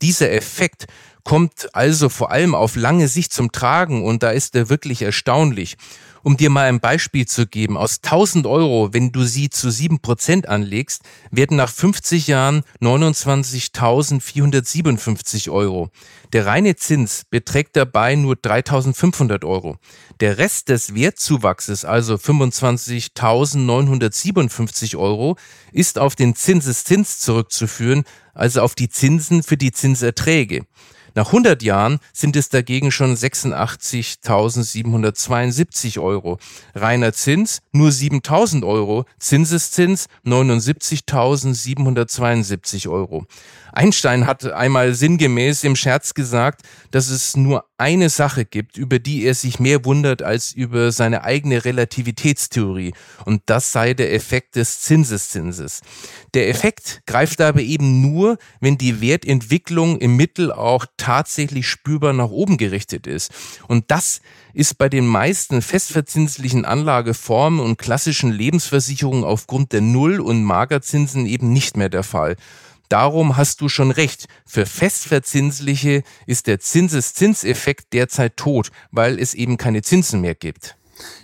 Dieser 0.00 0.32
Effekt 0.32 0.86
kommt 1.24 1.68
also 1.74 2.08
vor 2.08 2.30
allem 2.30 2.54
auf 2.54 2.74
lange 2.74 3.06
Sicht 3.06 3.34
zum 3.34 3.52
Tragen 3.52 4.02
und 4.02 4.22
da 4.22 4.30
ist 4.30 4.56
er 4.56 4.70
wirklich 4.70 5.02
erstaunlich. 5.02 5.76
Um 6.24 6.36
dir 6.36 6.50
mal 6.50 6.68
ein 6.68 6.78
Beispiel 6.78 7.26
zu 7.26 7.48
geben, 7.48 7.76
aus 7.76 7.98
1000 8.02 8.46
Euro, 8.46 8.90
wenn 8.92 9.10
du 9.10 9.24
sie 9.24 9.50
zu 9.50 9.66
7% 9.68 10.46
anlegst, 10.46 11.02
werden 11.32 11.56
nach 11.56 11.70
50 11.70 12.28
Jahren 12.28 12.62
29.457 12.80 15.50
Euro. 15.50 15.90
Der 16.32 16.46
reine 16.46 16.76
Zins 16.76 17.24
beträgt 17.28 17.74
dabei 17.76 18.14
nur 18.14 18.36
3.500 18.36 19.44
Euro. 19.44 19.78
Der 20.20 20.38
Rest 20.38 20.68
des 20.68 20.94
Wertzuwachses, 20.94 21.84
also 21.84 22.14
25.957 22.14 24.96
Euro, 24.96 25.36
ist 25.72 25.98
auf 25.98 26.14
den 26.14 26.36
Zinseszins 26.36 27.18
zurückzuführen, 27.18 28.04
also 28.32 28.62
auf 28.62 28.76
die 28.76 28.88
Zinsen 28.88 29.42
für 29.42 29.56
die 29.56 29.72
Zinserträge. 29.72 30.66
Nach 31.14 31.26
100 31.26 31.62
Jahren 31.62 31.98
sind 32.12 32.34
es 32.36 32.48
dagegen 32.48 32.90
schon 32.90 33.14
86.772 33.14 36.00
Euro. 36.00 36.38
Reiner 36.74 37.12
Zins 37.12 37.60
nur 37.72 37.90
7.000 37.90 38.66
Euro, 38.66 39.04
Zinseszins 39.18 40.06
79.772 40.24 42.88
Euro. 42.88 43.26
Einstein 43.72 44.26
hat 44.26 44.44
einmal 44.44 44.94
sinngemäß 44.94 45.64
im 45.64 45.76
Scherz 45.76 46.14
gesagt, 46.14 46.62
dass 46.90 47.08
es 47.08 47.36
nur 47.36 47.64
eine 47.78 48.10
Sache 48.10 48.44
gibt, 48.44 48.76
über 48.76 48.98
die 48.98 49.24
er 49.24 49.34
sich 49.34 49.58
mehr 49.58 49.84
wundert 49.84 50.22
als 50.22 50.52
über 50.52 50.92
seine 50.92 51.24
eigene 51.24 51.64
Relativitätstheorie. 51.64 52.92
Und 53.24 53.42
das 53.46 53.72
sei 53.72 53.94
der 53.94 54.12
Effekt 54.14 54.56
des 54.56 54.82
Zinseszinses. 54.82 55.80
Der 56.34 56.48
Effekt 56.48 57.00
greift 57.06 57.40
aber 57.40 57.60
eben 57.60 58.00
nur, 58.00 58.38
wenn 58.60 58.78
die 58.78 59.00
Wertentwicklung 59.00 59.98
im 59.98 60.16
Mittel 60.16 60.52
auch 60.52 60.86
tatsächlich 60.96 61.66
spürbar 61.66 62.12
nach 62.12 62.30
oben 62.30 62.58
gerichtet 62.58 63.06
ist. 63.06 63.32
Und 63.68 63.90
das 63.90 64.20
ist 64.54 64.78
bei 64.78 64.88
den 64.88 65.06
meisten 65.06 65.62
festverzinslichen 65.62 66.64
Anlageformen 66.64 67.60
und 67.60 67.78
klassischen 67.78 68.30
Lebensversicherungen 68.30 69.24
aufgrund 69.24 69.72
der 69.72 69.80
Null- 69.80 70.20
und 70.20 70.44
Magerzinsen 70.44 71.26
eben 71.26 71.52
nicht 71.52 71.76
mehr 71.76 71.88
der 71.88 72.02
Fall. 72.02 72.36
Darum 72.92 73.38
hast 73.38 73.62
du 73.62 73.70
schon 73.70 73.90
recht. 73.90 74.26
Für 74.44 74.66
Festverzinsliche 74.66 76.02
ist 76.26 76.46
der 76.46 76.60
Zinseszinseffekt 76.60 77.94
derzeit 77.94 78.36
tot, 78.36 78.70
weil 78.90 79.18
es 79.18 79.32
eben 79.32 79.56
keine 79.56 79.80
Zinsen 79.80 80.20
mehr 80.20 80.34
gibt. 80.34 80.76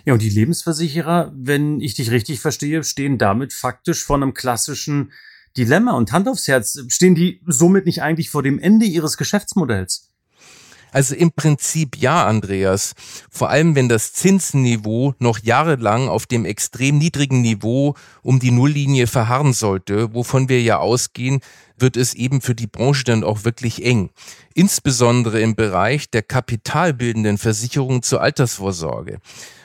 Ja, 0.03 0.13
und 0.13 0.23
die 0.23 0.31
Lebensversicherer, 0.31 1.31
wenn 1.35 1.79
ich 1.79 1.93
dich 1.93 2.09
richtig 2.09 2.39
verstehe, 2.39 2.83
stehen 2.83 3.19
damit 3.19 3.53
faktisch 3.53 4.03
vor 4.03 4.15
einem 4.15 4.33
klassischen 4.33 5.11
Dilemma 5.57 5.91
und 5.91 6.11
Hand 6.11 6.27
aufs 6.27 6.47
Herz. 6.47 6.83
Stehen 6.87 7.13
die 7.13 7.39
somit 7.45 7.85
nicht 7.85 8.01
eigentlich 8.01 8.31
vor 8.31 8.41
dem 8.41 8.57
Ende 8.57 8.87
ihres 8.87 9.15
Geschäftsmodells? 9.15 10.08
Also 10.91 11.15
im 11.15 11.31
Prinzip 11.31 11.97
ja, 11.97 12.25
Andreas. 12.25 12.93
Vor 13.29 13.49
allem, 13.49 13.75
wenn 13.75 13.89
das 13.89 14.13
Zinsniveau 14.13 15.13
noch 15.19 15.39
jahrelang 15.39 16.09
auf 16.09 16.25
dem 16.25 16.45
extrem 16.45 16.97
niedrigen 16.97 17.41
Niveau 17.41 17.95
um 18.21 18.39
die 18.39 18.51
Nulllinie 18.51 19.07
verharren 19.07 19.53
sollte, 19.53 20.13
wovon 20.13 20.49
wir 20.49 20.61
ja 20.61 20.77
ausgehen, 20.79 21.41
wird 21.77 21.97
es 21.97 22.13
eben 22.13 22.41
für 22.41 22.55
die 22.55 22.67
Branche 22.67 23.03
dann 23.05 23.23
auch 23.23 23.45
wirklich 23.45 23.85
eng. 23.85 24.09
Insbesondere 24.53 25.39
im 25.39 25.55
Bereich 25.55 26.09
der 26.09 26.23
kapitalbildenden 26.23 27.37
Versicherungen 27.37 28.03
zur 28.03 28.21
Altersvorsorge. 28.21 29.19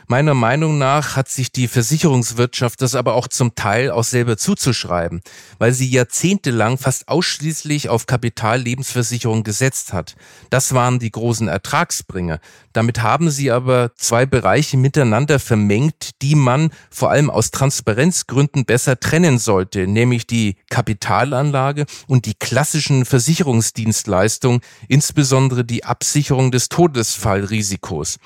Meiner 0.07 0.35
Meinung 0.35 0.77
nach 0.77 1.17
hat 1.17 1.31
sich 1.31 1.51
die 1.51 1.67
Versicherungswirtschaft 1.67 2.83
das 2.83 2.95
aber 2.95 3.15
auch 3.15 3.27
zum 3.27 3.55
Teil 3.55 3.91
auch 3.91 4.05
selber 4.05 4.37
zuzuschreiben, 4.37 5.23
weil 5.59 5.73
sie 5.73 5.89
jahrzehntelang 5.89 6.77
fast 6.77 7.09
ausschließlich 7.09 7.89
auf 7.89 8.05
Kapitallebensversicherung 8.05 9.45
gesetzt 9.45 9.95
hat. 9.95 10.15
Das 10.51 10.75
waren 10.75 10.99
die 10.99 11.11
großen 11.11 11.49
Ertragsbringer. 11.49 12.39
Damit 12.75 13.03
haben 13.03 13.31
sie 13.31 13.51
aber 13.51 13.93
zwei 13.97 14.27
Bereiche 14.27 14.77
miteinander 14.77 15.39
vermengt, 15.39 16.11
die 16.21 16.35
man 16.35 16.71
vor 16.91 17.11
allem 17.11 17.31
aus 17.31 17.51
Transparenzgründen 17.51 18.67
besser 18.67 19.01
trennen 19.01 19.39
sollte, 19.39 19.87
nämlich 19.87 20.27
die 20.27 20.57
Kapitalanlage 20.69 21.87
und 22.07 22.27
die 22.27 22.35
klassischen 22.35 23.07
Versicherungsdienstleistungen, 23.07 24.61
insbesondere 24.89 25.65
die 25.65 25.85
Absicherung 25.85 26.51
des 26.51 26.69
Todesfallrisikos. 26.69 28.19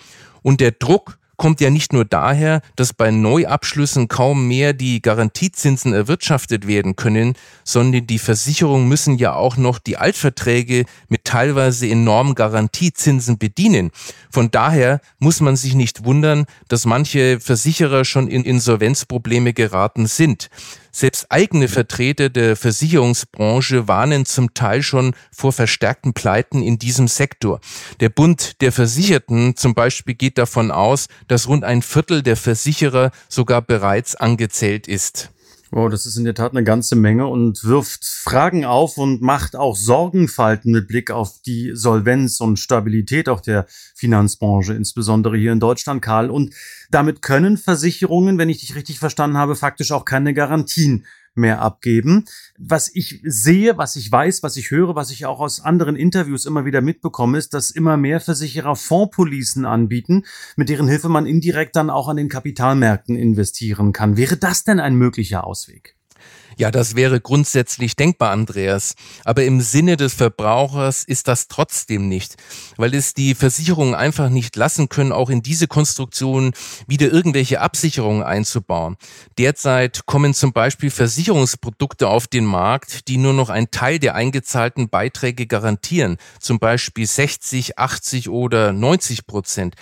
Und 0.42 0.60
der 0.60 0.72
Druck 0.72 1.18
kommt 1.38 1.62
ja 1.62 1.70
nicht 1.70 1.94
nur 1.94 2.04
daher, 2.04 2.60
dass 2.76 2.92
bei 2.92 3.10
Neuabschlüssen 3.10 4.08
kaum 4.08 4.46
mehr 4.46 4.74
die 4.74 5.00
Garantiezinsen 5.00 5.94
erwirtschaftet 5.94 6.66
werden 6.66 6.96
können, 6.96 7.34
sondern 7.64 8.06
die 8.06 8.18
Versicherungen 8.18 8.88
müssen 8.88 9.16
ja 9.16 9.32
auch 9.32 9.56
noch 9.56 9.78
die 9.78 9.96
Altverträge 9.96 10.84
mit 11.08 11.17
teilweise 11.28 11.86
enormen 11.86 12.34
Garantiezinsen 12.34 13.36
bedienen. 13.36 13.90
Von 14.30 14.50
daher 14.50 15.02
muss 15.18 15.40
man 15.40 15.56
sich 15.56 15.74
nicht 15.74 16.06
wundern, 16.06 16.46
dass 16.68 16.86
manche 16.86 17.38
Versicherer 17.38 18.06
schon 18.06 18.28
in 18.28 18.44
Insolvenzprobleme 18.44 19.52
geraten 19.52 20.06
sind. 20.06 20.48
Selbst 20.90 21.26
eigene 21.28 21.68
Vertreter 21.68 22.30
der 22.30 22.56
Versicherungsbranche 22.56 23.86
warnen 23.86 24.24
zum 24.24 24.54
Teil 24.54 24.82
schon 24.82 25.14
vor 25.30 25.52
verstärkten 25.52 26.14
Pleiten 26.14 26.62
in 26.62 26.78
diesem 26.78 27.08
Sektor. 27.08 27.60
Der 28.00 28.08
Bund 28.08 28.62
der 28.62 28.72
Versicherten 28.72 29.54
zum 29.54 29.74
Beispiel 29.74 30.14
geht 30.14 30.38
davon 30.38 30.70
aus, 30.70 31.08
dass 31.28 31.46
rund 31.46 31.62
ein 31.62 31.82
Viertel 31.82 32.22
der 32.22 32.36
Versicherer 32.36 33.10
sogar 33.28 33.60
bereits 33.60 34.16
angezählt 34.16 34.88
ist. 34.88 35.30
Wow, 35.70 35.90
das 35.90 36.06
ist 36.06 36.16
in 36.16 36.24
der 36.24 36.34
Tat 36.34 36.52
eine 36.52 36.64
ganze 36.64 36.96
Menge 36.96 37.26
und 37.26 37.62
wirft 37.62 38.02
Fragen 38.06 38.64
auf 38.64 38.96
und 38.96 39.20
macht 39.20 39.54
auch 39.54 39.76
Sorgenfalten 39.76 40.72
mit 40.72 40.88
Blick 40.88 41.10
auf 41.10 41.42
die 41.44 41.72
Solvenz 41.74 42.40
und 42.40 42.58
Stabilität 42.58 43.28
auch 43.28 43.42
der 43.42 43.66
Finanzbranche, 43.94 44.72
insbesondere 44.72 45.36
hier 45.36 45.52
in 45.52 45.60
Deutschland, 45.60 46.00
Karl. 46.00 46.30
Und 46.30 46.54
damit 46.90 47.20
können 47.20 47.58
Versicherungen, 47.58 48.38
wenn 48.38 48.48
ich 48.48 48.60
dich 48.60 48.76
richtig 48.76 48.98
verstanden 48.98 49.36
habe, 49.36 49.56
faktisch 49.56 49.92
auch 49.92 50.06
keine 50.06 50.32
Garantien 50.32 51.04
mehr 51.34 51.60
abgeben. 51.60 52.24
Was 52.58 52.90
ich 52.94 53.20
sehe, 53.24 53.78
was 53.78 53.96
ich 53.96 54.10
weiß, 54.10 54.42
was 54.42 54.56
ich 54.56 54.70
höre, 54.70 54.94
was 54.94 55.10
ich 55.10 55.26
auch 55.26 55.40
aus 55.40 55.60
anderen 55.60 55.96
Interviews 55.96 56.46
immer 56.46 56.64
wieder 56.64 56.80
mitbekomme, 56.80 57.38
ist, 57.38 57.54
dass 57.54 57.70
immer 57.70 57.96
mehr 57.96 58.20
Versicherer 58.20 58.76
Fondspolicen 58.76 59.64
anbieten, 59.64 60.24
mit 60.56 60.68
deren 60.68 60.88
Hilfe 60.88 61.08
man 61.08 61.26
indirekt 61.26 61.76
dann 61.76 61.90
auch 61.90 62.08
an 62.08 62.16
den 62.16 62.28
Kapitalmärkten 62.28 63.16
investieren 63.16 63.92
kann. 63.92 64.16
Wäre 64.16 64.36
das 64.36 64.64
denn 64.64 64.80
ein 64.80 64.96
möglicher 64.96 65.44
Ausweg? 65.44 65.97
Ja, 66.58 66.72
das 66.72 66.96
wäre 66.96 67.20
grundsätzlich 67.20 67.94
denkbar, 67.94 68.32
Andreas. 68.32 68.94
Aber 69.24 69.44
im 69.44 69.60
Sinne 69.60 69.96
des 69.96 70.14
Verbrauchers 70.14 71.04
ist 71.04 71.28
das 71.28 71.46
trotzdem 71.46 72.08
nicht, 72.08 72.34
weil 72.76 72.94
es 72.94 73.14
die 73.14 73.36
Versicherungen 73.36 73.94
einfach 73.94 74.28
nicht 74.28 74.56
lassen 74.56 74.88
können, 74.88 75.12
auch 75.12 75.30
in 75.30 75.40
diese 75.40 75.68
Konstruktion 75.68 76.52
wieder 76.88 77.12
irgendwelche 77.12 77.60
Absicherungen 77.60 78.24
einzubauen. 78.24 78.96
Derzeit 79.38 80.06
kommen 80.06 80.34
zum 80.34 80.52
Beispiel 80.52 80.90
Versicherungsprodukte 80.90 82.08
auf 82.08 82.26
den 82.26 82.44
Markt, 82.44 83.06
die 83.06 83.18
nur 83.18 83.34
noch 83.34 83.50
einen 83.50 83.70
Teil 83.70 84.00
der 84.00 84.16
eingezahlten 84.16 84.88
Beiträge 84.88 85.46
garantieren, 85.46 86.16
zum 86.40 86.58
Beispiel 86.58 87.06
60, 87.06 87.78
80 87.78 88.30
oder 88.30 88.72
90 88.72 89.28
Prozent. 89.28 89.76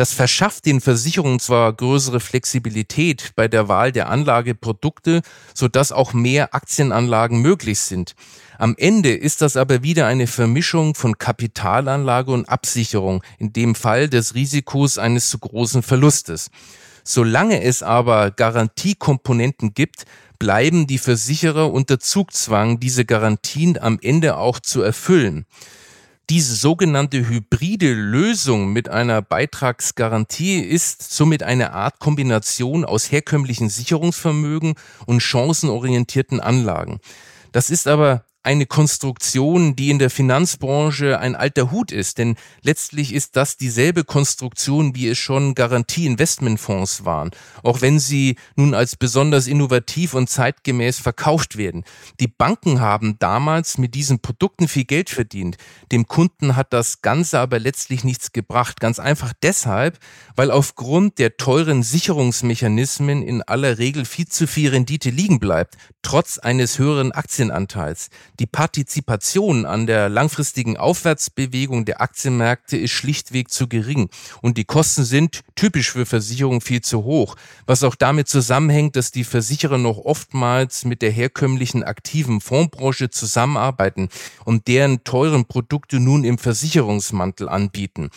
Das 0.00 0.14
verschafft 0.14 0.64
den 0.64 0.80
Versicherungen 0.80 1.40
zwar 1.40 1.70
größere 1.74 2.20
Flexibilität 2.20 3.32
bei 3.36 3.48
der 3.48 3.68
Wahl 3.68 3.92
der 3.92 4.08
Anlageprodukte, 4.08 5.20
sodass 5.52 5.92
auch 5.92 6.14
mehr 6.14 6.54
Aktienanlagen 6.54 7.42
möglich 7.42 7.80
sind. 7.80 8.14
Am 8.56 8.74
Ende 8.78 9.12
ist 9.12 9.42
das 9.42 9.58
aber 9.58 9.82
wieder 9.82 10.06
eine 10.06 10.26
Vermischung 10.26 10.94
von 10.94 11.18
Kapitalanlage 11.18 12.32
und 12.32 12.48
Absicherung, 12.48 13.22
in 13.38 13.52
dem 13.52 13.74
Fall 13.74 14.08
des 14.08 14.34
Risikos 14.34 14.96
eines 14.96 15.28
zu 15.28 15.38
großen 15.38 15.82
Verlustes. 15.82 16.48
Solange 17.04 17.62
es 17.62 17.82
aber 17.82 18.30
Garantiekomponenten 18.30 19.74
gibt, 19.74 20.04
bleiben 20.38 20.86
die 20.86 20.96
Versicherer 20.96 21.70
unter 21.70 22.00
Zugzwang, 22.00 22.80
diese 22.80 23.04
Garantien 23.04 23.76
am 23.76 23.98
Ende 24.00 24.38
auch 24.38 24.60
zu 24.60 24.80
erfüllen. 24.80 25.44
Diese 26.30 26.54
sogenannte 26.54 27.28
hybride 27.28 27.92
Lösung 27.92 28.72
mit 28.72 28.88
einer 28.88 29.20
Beitragsgarantie 29.20 30.60
ist 30.60 31.12
somit 31.12 31.42
eine 31.42 31.72
Art 31.72 31.98
Kombination 31.98 32.84
aus 32.84 33.10
herkömmlichen 33.10 33.68
Sicherungsvermögen 33.68 34.74
und 35.06 35.24
chancenorientierten 35.24 36.38
Anlagen. 36.38 37.00
Das 37.50 37.68
ist 37.68 37.88
aber 37.88 38.24
eine 38.42 38.64
Konstruktion, 38.64 39.76
die 39.76 39.90
in 39.90 39.98
der 39.98 40.08
Finanzbranche 40.08 41.18
ein 41.18 41.34
alter 41.34 41.70
Hut 41.70 41.92
ist, 41.92 42.16
denn 42.16 42.36
letztlich 42.62 43.12
ist 43.12 43.36
das 43.36 43.58
dieselbe 43.58 44.02
Konstruktion, 44.04 44.94
wie 44.94 45.08
es 45.08 45.18
schon 45.18 45.54
Garantie-Investmentfonds 45.54 47.04
waren, 47.04 47.30
auch 47.62 47.82
wenn 47.82 47.98
sie 47.98 48.36
nun 48.56 48.72
als 48.72 48.96
besonders 48.96 49.46
innovativ 49.46 50.14
und 50.14 50.30
zeitgemäß 50.30 50.98
verkauft 50.98 51.58
werden. 51.58 51.84
Die 52.18 52.28
Banken 52.28 52.80
haben 52.80 53.18
damals 53.18 53.76
mit 53.76 53.94
diesen 53.94 54.20
Produkten 54.20 54.68
viel 54.68 54.84
Geld 54.84 55.10
verdient. 55.10 55.58
Dem 55.92 56.06
Kunden 56.06 56.56
hat 56.56 56.72
das 56.72 57.02
Ganze 57.02 57.40
aber 57.40 57.58
letztlich 57.58 58.04
nichts 58.04 58.32
gebracht, 58.32 58.80
ganz 58.80 58.98
einfach 58.98 59.34
deshalb, 59.42 59.98
weil 60.34 60.50
aufgrund 60.50 61.18
der 61.18 61.36
teuren 61.36 61.82
Sicherungsmechanismen 61.82 63.22
in 63.22 63.42
aller 63.42 63.76
Regel 63.76 64.06
viel 64.06 64.28
zu 64.28 64.46
viel 64.46 64.70
Rendite 64.70 65.10
liegen 65.10 65.40
bleibt, 65.40 65.76
trotz 66.00 66.38
eines 66.38 66.78
höheren 66.78 67.12
Aktienanteils. 67.12 68.08
Die 68.40 68.46
Partizipation 68.46 69.66
an 69.66 69.86
der 69.86 70.08
langfristigen 70.08 70.78
Aufwärtsbewegung 70.78 71.84
der 71.84 72.00
Aktienmärkte 72.00 72.78
ist 72.78 72.92
schlichtweg 72.92 73.50
zu 73.50 73.68
gering 73.68 74.08
und 74.40 74.56
die 74.56 74.64
Kosten 74.64 75.04
sind 75.04 75.42
typisch 75.56 75.92
für 75.92 76.06
Versicherungen 76.06 76.62
viel 76.62 76.80
zu 76.80 77.04
hoch, 77.04 77.36
was 77.66 77.84
auch 77.84 77.94
damit 77.94 78.28
zusammenhängt, 78.28 78.96
dass 78.96 79.10
die 79.10 79.24
Versicherer 79.24 79.76
noch 79.76 79.98
oftmals 79.98 80.86
mit 80.86 81.02
der 81.02 81.10
herkömmlichen 81.10 81.84
aktiven 81.84 82.40
Fondsbranche 82.40 83.10
zusammenarbeiten 83.10 84.08
und 84.46 84.68
deren 84.68 85.04
teuren 85.04 85.44
Produkte 85.44 86.00
nun 86.00 86.24
im 86.24 86.38
Versicherungsmantel 86.38 87.46
anbieten. 87.46 88.08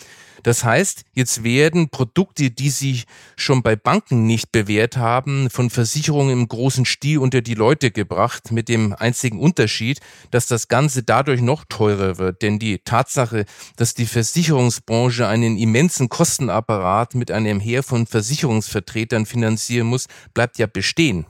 Das 0.44 0.62
heißt, 0.62 1.04
jetzt 1.14 1.42
werden 1.42 1.88
Produkte, 1.88 2.50
die 2.50 2.68
sich 2.68 3.04
schon 3.34 3.62
bei 3.62 3.76
Banken 3.76 4.26
nicht 4.26 4.52
bewährt 4.52 4.98
haben, 4.98 5.48
von 5.48 5.70
Versicherungen 5.70 6.38
im 6.38 6.48
großen 6.48 6.84
Stil 6.84 7.18
unter 7.18 7.40
die 7.40 7.54
Leute 7.54 7.90
gebracht, 7.90 8.52
mit 8.52 8.68
dem 8.68 8.92
einzigen 8.92 9.40
Unterschied, 9.40 10.00
dass 10.30 10.46
das 10.46 10.68
Ganze 10.68 11.02
dadurch 11.02 11.40
noch 11.40 11.64
teurer 11.68 12.18
wird. 12.18 12.42
Denn 12.42 12.58
die 12.58 12.78
Tatsache, 12.78 13.44
dass 13.76 13.94
die 13.94 14.06
Versicherungsbranche 14.06 15.26
einen 15.26 15.56
immensen 15.56 16.08
Kostenapparat 16.08 17.14
mit 17.14 17.30
einem 17.30 17.60
Heer 17.60 17.82
von 17.82 18.06
Versicherungsvertretern 18.06 19.26
finanzieren 19.26 19.86
muss, 19.86 20.06
bleibt 20.32 20.58
ja 20.58 20.66
bestehen. 20.66 21.26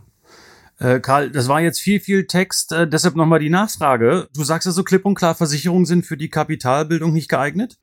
Äh, 0.79 1.01
Karl, 1.01 1.31
das 1.31 1.49
war 1.49 1.61
jetzt 1.61 1.81
viel, 1.81 2.01
viel 2.01 2.27
Text, 2.27 2.73
äh, 2.73 2.89
deshalb 2.89 3.17
nochmal 3.17 3.39
die 3.39 3.51
Nachfrage. 3.51 4.29
Du 4.35 4.43
sagst 4.43 4.67
also 4.67 4.83
klipp 4.83 5.05
und 5.05 5.15
klar, 5.15 5.35
Versicherungen 5.35 5.87
sind 5.87 6.05
für 6.05 6.17
die 6.17 6.31
Kapitalbildung 6.31 7.13
nicht 7.13 7.29
geeignet? 7.29 7.79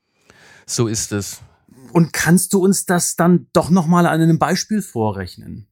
So 0.66 0.88
ist 0.88 1.12
es. 1.12 1.40
Und 1.92 2.12
kannst 2.12 2.52
du 2.52 2.62
uns 2.62 2.86
das 2.86 3.16
dann 3.16 3.46
doch 3.52 3.70
nochmal 3.70 4.06
an 4.06 4.20
einem 4.20 4.38
Beispiel 4.38 4.82
vorrechnen? 4.82 5.66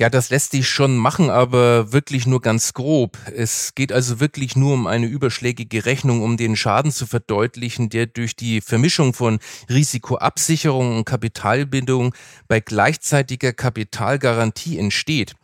Ja, 0.00 0.08
das 0.08 0.30
lässt 0.30 0.52
sich 0.52 0.66
schon 0.66 0.96
machen, 0.96 1.28
aber 1.28 1.92
wirklich 1.92 2.26
nur 2.26 2.40
ganz 2.40 2.72
grob. 2.72 3.18
Es 3.36 3.74
geht 3.74 3.92
also 3.92 4.18
wirklich 4.18 4.56
nur 4.56 4.72
um 4.72 4.86
eine 4.86 5.04
überschlägige 5.04 5.84
Rechnung, 5.84 6.22
um 6.22 6.38
den 6.38 6.56
Schaden 6.56 6.90
zu 6.90 7.04
verdeutlichen, 7.04 7.90
der 7.90 8.06
durch 8.06 8.34
die 8.34 8.62
Vermischung 8.62 9.12
von 9.12 9.40
Risikoabsicherung 9.68 10.96
und 10.96 11.04
Kapitalbindung 11.04 12.14
bei 12.48 12.60
gleichzeitiger 12.60 13.52
Kapitalgarantie 13.52 14.78
entsteht. 14.78 15.34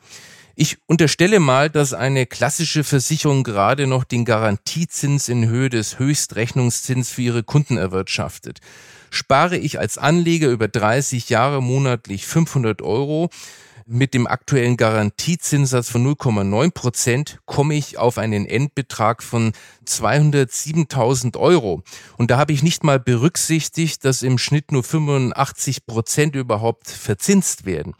Ich 0.55 0.79
unterstelle 0.87 1.39
mal, 1.39 1.69
dass 1.69 1.93
eine 1.93 2.25
klassische 2.25 2.83
Versicherung 2.83 3.45
gerade 3.45 3.87
noch 3.87 4.05
den 4.05 4.25
Garantiezins 4.25 5.29
in 5.29 5.47
Höhe 5.51 5.69
des 5.69 5.99
Höchstrechnungszins 5.99 7.11
für 7.11 7.21
ihre 7.21 7.43
Kunden 7.43 7.77
erwirtschaftet. 7.77 8.61
Spare 9.11 9.59
ich 9.59 9.79
als 9.79 9.99
Anleger 9.99 10.49
über 10.49 10.67
30 10.67 11.29
Jahre 11.29 11.63
monatlich 11.63 12.25
500 12.25 12.81
Euro, 12.81 13.29
mit 13.87 14.15
dem 14.15 14.27
aktuellen 14.27 14.77
Garantiezinssatz 14.77 15.89
von 15.89 16.05
0,9 16.05 16.73
Prozent 16.73 17.39
komme 17.47 17.75
ich 17.75 17.99
auf 17.99 18.19
einen 18.19 18.45
Endbetrag 18.45 19.23
von 19.23 19.53
207.000 19.87 21.39
Euro. 21.39 21.83
Und 22.19 22.33
da 22.33 22.39
habe 22.39 22.53
ich 22.53 22.65
nicht 22.65 22.83
mal 22.83 22.99
berücksichtigt, 22.99 24.05
dass 24.05 24.23
im 24.23 24.39
Schnitt 24.39 24.73
nur 24.73 24.83
85 24.83 25.87
Prozent 25.87 26.35
überhaupt 26.35 26.89
verzinst 26.89 27.65
werden. 27.65 27.95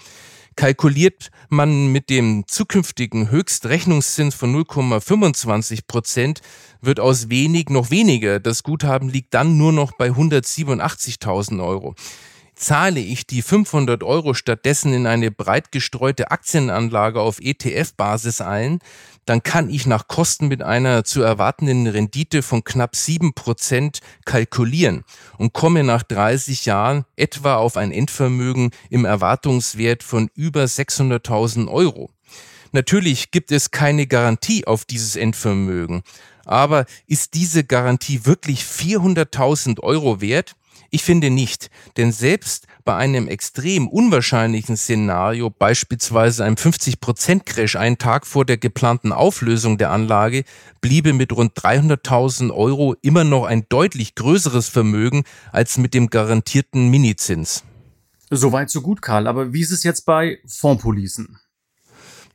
Kalkuliert 0.57 1.31
man 1.51 1.93
mit 1.93 2.09
dem 2.09 2.45
zukünftigen 2.47 3.31
Höchstrechnungszins 3.31 4.35
von 4.35 4.57
0,25 4.57 5.81
Prozent, 5.87 6.41
wird 6.81 6.99
aus 6.99 7.29
wenig 7.29 7.69
noch 7.69 7.91
weniger. 7.91 8.41
Das 8.41 8.63
Guthaben 8.63 9.11
liegt 9.11 9.35
dann 9.35 9.59
nur 9.59 9.73
noch 9.73 9.93
bei 9.93 10.09
187.000 10.09 11.63
Euro. 11.63 11.95
Zahle 12.57 13.01
ich 13.01 13.27
die 13.27 13.43
500 13.43 14.03
Euro 14.03 14.33
stattdessen 14.33 14.95
in 14.95 15.07
eine 15.07 15.31
breit 15.31 15.73
gestreute 15.73 16.31
Aktienanlage 16.31 17.21
auf 17.21 17.39
ETF-Basis 17.39 18.41
ein, 18.41 18.79
dann 19.27 19.43
kann 19.43 19.69
ich 19.69 19.87
nach 19.87 20.09
Kosten 20.09 20.49
mit 20.49 20.63
einer 20.63 21.05
zu 21.05 21.21
erwartenden 21.21 21.87
Rendite 21.87 22.41
von 22.41 22.65
knapp 22.65 22.97
sieben 22.97 23.35
Prozent 23.35 24.01
kalkulieren 24.25 25.05
und 25.37 25.53
komme 25.53 25.85
nach 25.85 26.03
30 26.03 26.65
Jahren 26.65 27.05
etwa 27.17 27.57
auf 27.57 27.77
ein 27.77 27.93
Endvermögen 27.93 28.71
im 28.89 29.05
Erwartungswert 29.05 30.03
von 30.03 30.31
über 30.35 30.65
600.000 30.65 31.69
Euro. 31.69 32.11
Natürlich 32.73 33.33
gibt 33.33 33.53
es 33.53 33.71
keine 33.71 34.07
Garantie 34.07 34.67
auf 34.67 34.87
dieses 34.87 35.17
Endvermögen, 35.17 36.03
aber 36.47 36.87
ist 37.07 37.35
diese 37.35 37.65
Garantie 37.65 38.25
wirklich 38.25 38.63
400.000 38.63 39.81
Euro 39.81 40.23
wert? 40.23 40.57
Ich 40.97 41.05
finde 41.05 41.29
nicht, 41.29 41.69
denn 41.99 42.11
selbst 42.11 42.67
bei 42.87 42.97
einem 42.97 43.29
extrem 43.29 43.87
unwahrscheinlichen 43.87 44.79
Szenario, 44.79 45.51
beispielsweise 45.51 46.43
einem 46.43 46.57
50%-Crash 46.57 47.77
einen 47.77 47.99
Tag 47.99 48.27
vor 48.27 48.47
der 48.47 48.57
geplanten 48.57 49.13
Auflösung 49.13 49.77
der 49.77 49.91
Anlage, 49.91 50.45
bliebe 50.81 51.13
mit 51.13 51.35
rund 51.35 51.53
300.000 51.53 52.51
Euro 52.51 52.97
immer 53.03 53.25
noch 53.25 53.45
ein 53.45 53.67
deutlich 53.69 54.15
größeres 54.15 54.71
Vermögen 54.71 55.25
als 55.53 55.77
mit 55.77 55.93
dem 55.93 56.09
garantierten 56.09 56.89
Minizins. 56.89 57.63
Soweit 58.31 58.71
so 58.71 58.81
gut, 58.81 59.03
Karl. 59.03 59.27
Aber 59.27 59.53
wie 59.53 59.61
ist 59.61 59.73
es 59.73 59.83
jetzt 59.83 60.07
bei 60.07 60.39
Fondspolicen? 60.47 61.39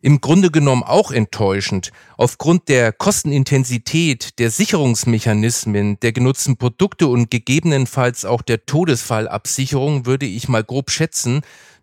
Im 0.02 0.20
Grunde 0.22 0.52
genommen 0.52 0.84
auch 0.84 1.12
enttäuschend. 1.12 1.92
Aufgrund 2.18 2.68
der 2.70 2.92
Kostenintensität, 2.92 4.40
der 4.40 4.50
Sicherungsmechanismen, 4.50 6.00
der 6.00 6.12
genutzten 6.12 6.58
Produkte 6.58 7.08
und 7.08 7.30
gegebenenfalls 7.30 8.26
auch 8.26 8.42
der 8.42 8.66
Todesfallabsicherung 8.66 10.06
würde 10.06 10.26
ich 10.26 10.50
mal 10.50 10.64
grob 10.64 10.90
schätzen, 10.90 11.42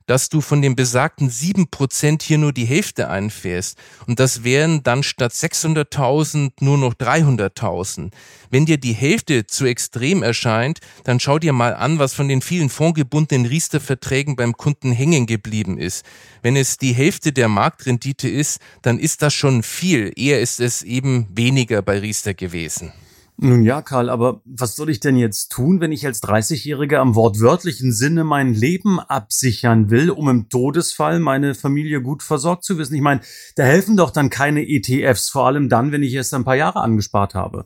dass 0.08 0.30
du 0.30 0.40
von 0.40 0.62
den 0.62 0.74
besagten 0.74 1.28
sieben 1.28 1.68
Prozent 1.68 2.22
hier 2.22 2.38
nur 2.38 2.54
die 2.54 2.64
Hälfte 2.64 3.10
einfährst. 3.10 3.78
Und 4.06 4.18
das 4.18 4.42
wären 4.42 4.82
dann 4.82 5.02
statt 5.02 5.32
600.000 5.32 6.52
nur 6.60 6.78
noch 6.78 6.94
300.000. 6.94 8.10
Wenn 8.50 8.64
dir 8.64 8.78
die 8.78 8.94
Hälfte 8.94 9.46
zu 9.46 9.66
extrem 9.66 10.22
erscheint, 10.22 10.80
dann 11.04 11.20
schau 11.20 11.38
dir 11.38 11.52
mal 11.52 11.74
an, 11.74 11.98
was 11.98 12.14
von 12.14 12.26
den 12.26 12.40
vielen 12.40 12.70
fondgebundenen 12.70 13.44
Riester-Verträgen 13.46 14.34
beim 14.34 14.56
Kunden 14.56 14.92
hängen 14.92 15.26
geblieben 15.26 15.76
ist. 15.76 16.06
Wenn 16.40 16.56
es 16.56 16.78
die 16.78 16.94
Hälfte 16.94 17.32
der 17.32 17.48
Marktrendite 17.48 18.28
ist, 18.28 18.60
dann 18.80 18.98
ist 18.98 19.20
das 19.20 19.34
schon 19.34 19.62
viel. 19.62 20.10
Eher 20.16 20.40
ist 20.40 20.58
es 20.58 20.82
eben 20.82 21.28
weniger 21.30 21.82
bei 21.82 21.98
Riester 21.98 22.32
gewesen. 22.32 22.94
Nun 23.40 23.62
ja, 23.62 23.82
Karl, 23.82 24.10
aber 24.10 24.42
was 24.44 24.74
soll 24.74 24.90
ich 24.90 24.98
denn 24.98 25.16
jetzt 25.16 25.52
tun, 25.52 25.80
wenn 25.80 25.92
ich 25.92 26.04
als 26.04 26.20
30-Jähriger 26.24 26.96
am 26.96 27.14
wortwörtlichen 27.14 27.92
Sinne 27.92 28.24
mein 28.24 28.52
Leben 28.52 28.98
absichern 28.98 29.90
will, 29.90 30.10
um 30.10 30.28
im 30.28 30.48
Todesfall 30.48 31.20
meine 31.20 31.54
Familie 31.54 32.02
gut 32.02 32.24
versorgt 32.24 32.64
zu 32.64 32.78
wissen? 32.78 32.96
Ich 32.96 33.00
meine, 33.00 33.20
da 33.54 33.62
helfen 33.62 33.96
doch 33.96 34.10
dann 34.10 34.28
keine 34.28 34.68
ETFs, 34.68 35.28
vor 35.28 35.46
allem 35.46 35.68
dann, 35.68 35.92
wenn 35.92 36.02
ich 36.02 36.14
erst 36.14 36.34
ein 36.34 36.42
paar 36.42 36.56
Jahre 36.56 36.80
angespart 36.80 37.36
habe. 37.36 37.64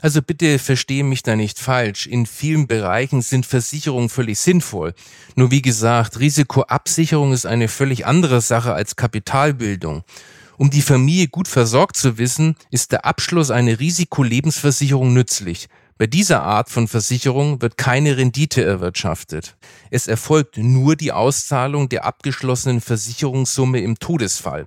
Also 0.00 0.22
bitte 0.22 0.58
verstehe 0.58 1.04
mich 1.04 1.22
da 1.22 1.36
nicht 1.36 1.58
falsch. 1.58 2.06
In 2.06 2.24
vielen 2.24 2.66
Bereichen 2.66 3.20
sind 3.20 3.44
Versicherungen 3.44 4.08
völlig 4.08 4.38
sinnvoll. 4.38 4.94
Nur 5.34 5.50
wie 5.50 5.60
gesagt, 5.60 6.18
Risikoabsicherung 6.18 7.34
ist 7.34 7.44
eine 7.44 7.68
völlig 7.68 8.06
andere 8.06 8.40
Sache 8.40 8.72
als 8.72 8.96
Kapitalbildung. 8.96 10.04
Um 10.58 10.70
die 10.70 10.82
Familie 10.82 11.28
gut 11.28 11.46
versorgt 11.46 11.96
zu 11.96 12.18
wissen, 12.18 12.56
ist 12.72 12.90
der 12.90 13.04
Abschluss 13.04 13.52
einer 13.52 13.78
Risikolebensversicherung 13.78 15.12
nützlich. 15.12 15.68
Bei 15.98 16.08
dieser 16.08 16.42
Art 16.42 16.68
von 16.68 16.88
Versicherung 16.88 17.62
wird 17.62 17.76
keine 17.76 18.16
Rendite 18.16 18.64
erwirtschaftet. 18.64 19.56
Es 19.92 20.08
erfolgt 20.08 20.56
nur 20.56 20.96
die 20.96 21.12
Auszahlung 21.12 21.88
der 21.88 22.04
abgeschlossenen 22.04 22.80
Versicherungssumme 22.80 23.80
im 23.80 24.00
Todesfall. 24.00 24.66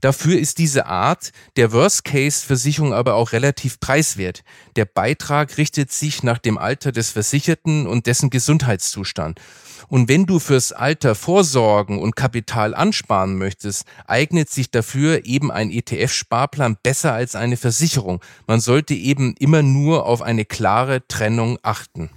Dafür 0.00 0.36
ist 0.36 0.58
diese 0.58 0.86
Art 0.86 1.30
der 1.56 1.70
Worst-Case-Versicherung 1.70 2.92
aber 2.92 3.14
auch 3.14 3.30
relativ 3.30 3.78
preiswert. 3.78 4.42
Der 4.74 4.86
Beitrag 4.86 5.56
richtet 5.56 5.92
sich 5.92 6.24
nach 6.24 6.38
dem 6.38 6.58
Alter 6.58 6.90
des 6.90 7.10
Versicherten 7.10 7.86
und 7.86 8.06
dessen 8.06 8.30
Gesundheitszustand. 8.30 9.40
Und 9.88 10.08
wenn 10.08 10.26
du 10.26 10.38
fürs 10.38 10.72
Alter 10.72 11.14
vorsorgen 11.14 11.98
und 11.98 12.14
Kapital 12.14 12.74
ansparen 12.74 13.38
möchtest, 13.38 13.86
eignet 14.06 14.50
sich 14.50 14.70
dafür 14.70 15.24
eben 15.24 15.50
ein 15.50 15.70
ETF-Sparplan 15.70 16.76
besser 16.82 17.14
als 17.14 17.34
eine 17.34 17.56
Versicherung. 17.56 18.20
Man 18.46 18.60
sollte 18.60 18.94
eben 18.94 19.34
immer 19.38 19.62
nur 19.62 20.04
auf 20.04 20.20
eine 20.20 20.44
klare 20.44 21.06
Trennung 21.08 21.58
achten. 21.62 22.10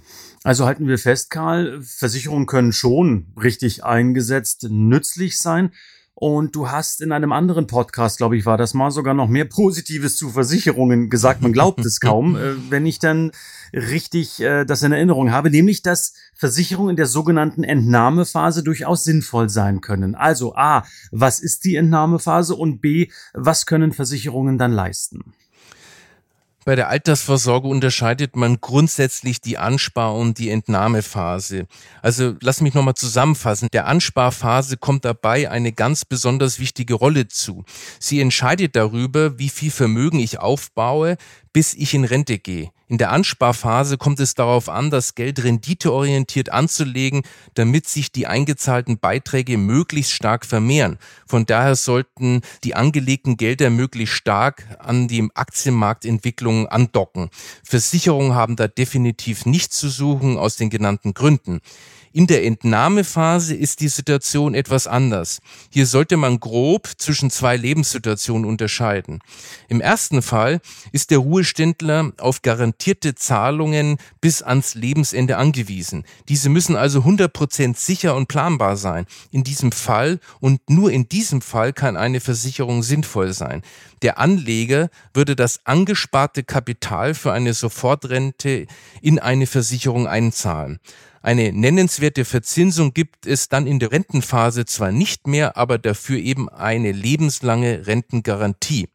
Also 0.44 0.66
halten 0.66 0.88
wir 0.88 0.98
fest, 0.98 1.30
Karl, 1.30 1.80
Versicherungen 1.82 2.46
können 2.46 2.72
schon 2.72 3.32
richtig 3.40 3.84
eingesetzt 3.84 4.66
nützlich 4.68 5.38
sein. 5.38 5.72
Und 6.22 6.54
du 6.54 6.70
hast 6.70 7.00
in 7.00 7.10
einem 7.10 7.32
anderen 7.32 7.66
Podcast, 7.66 8.18
glaube 8.18 8.36
ich, 8.36 8.46
war 8.46 8.56
das 8.56 8.74
mal 8.74 8.92
sogar 8.92 9.12
noch 9.12 9.26
mehr 9.26 9.44
Positives 9.44 10.16
zu 10.16 10.30
Versicherungen 10.30 11.10
gesagt. 11.10 11.42
Man 11.42 11.52
glaubt 11.52 11.84
es 11.84 11.98
kaum, 11.98 12.36
äh, 12.36 12.54
wenn 12.70 12.86
ich 12.86 13.00
dann 13.00 13.32
richtig 13.72 14.40
äh, 14.40 14.64
das 14.64 14.84
in 14.84 14.92
Erinnerung 14.92 15.32
habe, 15.32 15.50
nämlich 15.50 15.82
dass 15.82 16.14
Versicherungen 16.36 16.90
in 16.90 16.96
der 16.96 17.06
sogenannten 17.06 17.64
Entnahmephase 17.64 18.62
durchaus 18.62 19.02
sinnvoll 19.02 19.48
sein 19.48 19.80
können. 19.80 20.14
Also 20.14 20.54
A, 20.54 20.84
was 21.10 21.40
ist 21.40 21.64
die 21.64 21.74
Entnahmephase 21.74 22.54
und 22.54 22.80
B, 22.80 23.10
was 23.34 23.66
können 23.66 23.90
Versicherungen 23.90 24.58
dann 24.58 24.70
leisten? 24.70 25.34
Bei 26.64 26.76
der 26.76 26.88
Altersvorsorge 26.88 27.66
unterscheidet 27.66 28.36
man 28.36 28.60
grundsätzlich 28.60 29.40
die 29.40 29.58
Anspar- 29.58 30.14
und 30.14 30.38
die 30.38 30.50
Entnahmephase. 30.50 31.66
Also 32.02 32.36
lass 32.40 32.60
mich 32.60 32.74
nochmal 32.74 32.94
zusammenfassen. 32.94 33.68
Der 33.72 33.86
Ansparphase 33.88 34.76
kommt 34.76 35.04
dabei 35.04 35.50
eine 35.50 35.72
ganz 35.72 36.04
besonders 36.04 36.60
wichtige 36.60 36.94
Rolle 36.94 37.26
zu. 37.26 37.64
Sie 37.98 38.20
entscheidet 38.20 38.76
darüber, 38.76 39.40
wie 39.40 39.48
viel 39.48 39.72
Vermögen 39.72 40.20
ich 40.20 40.38
aufbaue, 40.38 41.16
bis 41.52 41.74
ich 41.74 41.94
in 41.94 42.04
Rente 42.04 42.38
gehe. 42.38 42.70
In 42.92 42.98
der 42.98 43.10
Ansparphase 43.10 43.96
kommt 43.96 44.20
es 44.20 44.34
darauf 44.34 44.68
an, 44.68 44.90
das 44.90 45.14
Geld 45.14 45.42
renditeorientiert 45.42 46.52
anzulegen, 46.52 47.22
damit 47.54 47.88
sich 47.88 48.12
die 48.12 48.26
eingezahlten 48.26 48.98
Beiträge 48.98 49.56
möglichst 49.56 50.12
stark 50.12 50.44
vermehren. 50.44 50.98
Von 51.26 51.46
daher 51.46 51.74
sollten 51.74 52.42
die 52.64 52.74
angelegten 52.74 53.38
Gelder 53.38 53.70
möglichst 53.70 54.16
stark 54.16 54.66
an 54.78 55.08
die 55.08 55.26
Aktienmarktentwicklung 55.32 56.68
andocken. 56.68 57.30
Versicherungen 57.64 58.34
haben 58.34 58.56
da 58.56 58.68
definitiv 58.68 59.46
nichts 59.46 59.78
zu 59.78 59.88
suchen 59.88 60.36
aus 60.36 60.56
den 60.56 60.68
genannten 60.68 61.14
Gründen. 61.14 61.62
In 62.14 62.26
der 62.26 62.44
Entnahmephase 62.44 63.54
ist 63.54 63.80
die 63.80 63.88
Situation 63.88 64.54
etwas 64.54 64.86
anders. 64.86 65.38
Hier 65.70 65.86
sollte 65.86 66.18
man 66.18 66.40
grob 66.40 66.90
zwischen 66.98 67.30
zwei 67.30 67.56
Lebenssituationen 67.56 68.44
unterscheiden. 68.44 69.20
Im 69.68 69.80
ersten 69.80 70.20
Fall 70.20 70.60
ist 70.92 71.10
der 71.10 71.18
Ruheständler 71.18 72.12
auf 72.18 72.42
garantierte 72.82 73.14
Zahlungen 73.14 73.98
bis 74.20 74.42
ans 74.42 74.74
Lebensende 74.74 75.36
angewiesen. 75.36 76.02
Diese 76.28 76.48
müssen 76.48 76.74
also 76.74 77.00
100% 77.00 77.76
sicher 77.76 78.16
und 78.16 78.26
planbar 78.26 78.76
sein. 78.76 79.06
In 79.30 79.44
diesem 79.44 79.70
Fall 79.70 80.18
und 80.40 80.68
nur 80.68 80.90
in 80.90 81.08
diesem 81.08 81.42
Fall 81.42 81.72
kann 81.72 81.96
eine 81.96 82.18
Versicherung 82.18 82.82
sinnvoll 82.82 83.34
sein. 83.34 83.62
Der 84.02 84.18
Anleger 84.18 84.88
würde 85.14 85.36
das 85.36 85.60
angesparte 85.64 86.42
Kapital 86.42 87.14
für 87.14 87.32
eine 87.32 87.54
Sofortrente 87.54 88.66
in 89.00 89.20
eine 89.20 89.46
Versicherung 89.46 90.08
einzahlen. 90.08 90.80
Eine 91.22 91.52
nennenswerte 91.52 92.24
Verzinsung 92.24 92.94
gibt 92.94 93.28
es 93.28 93.48
dann 93.48 93.68
in 93.68 93.78
der 93.78 93.92
Rentenphase 93.92 94.64
zwar 94.64 94.90
nicht 94.90 95.28
mehr, 95.28 95.56
aber 95.56 95.78
dafür 95.78 96.18
eben 96.18 96.48
eine 96.48 96.90
lebenslange 96.90 97.86
Rentengarantie. 97.86 98.88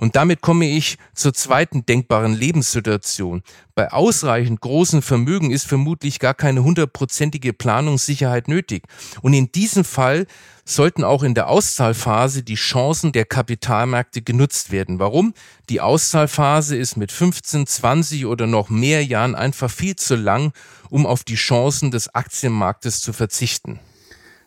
Und 0.00 0.16
damit 0.16 0.40
komme 0.40 0.66
ich 0.66 0.96
zur 1.14 1.34
zweiten 1.34 1.84
denkbaren 1.84 2.32
Lebenssituation. 2.32 3.42
Bei 3.74 3.92
ausreichend 3.92 4.62
großen 4.62 5.02
Vermögen 5.02 5.50
ist 5.50 5.66
vermutlich 5.66 6.18
gar 6.18 6.32
keine 6.32 6.64
hundertprozentige 6.64 7.52
Planungssicherheit 7.52 8.48
nötig. 8.48 8.84
Und 9.20 9.34
in 9.34 9.52
diesem 9.52 9.84
Fall 9.84 10.26
sollten 10.64 11.04
auch 11.04 11.22
in 11.22 11.34
der 11.34 11.48
Auszahlphase 11.48 12.42
die 12.42 12.54
Chancen 12.54 13.12
der 13.12 13.26
Kapitalmärkte 13.26 14.22
genutzt 14.22 14.72
werden. 14.72 14.98
Warum? 14.98 15.34
Die 15.68 15.82
Auszahlphase 15.82 16.76
ist 16.76 16.96
mit 16.96 17.12
15, 17.12 17.66
20 17.66 18.24
oder 18.24 18.46
noch 18.46 18.70
mehr 18.70 19.04
Jahren 19.04 19.34
einfach 19.34 19.70
viel 19.70 19.96
zu 19.96 20.16
lang, 20.16 20.52
um 20.88 21.04
auf 21.06 21.24
die 21.24 21.34
Chancen 21.34 21.90
des 21.90 22.14
Aktienmarktes 22.14 23.00
zu 23.00 23.12
verzichten. 23.12 23.80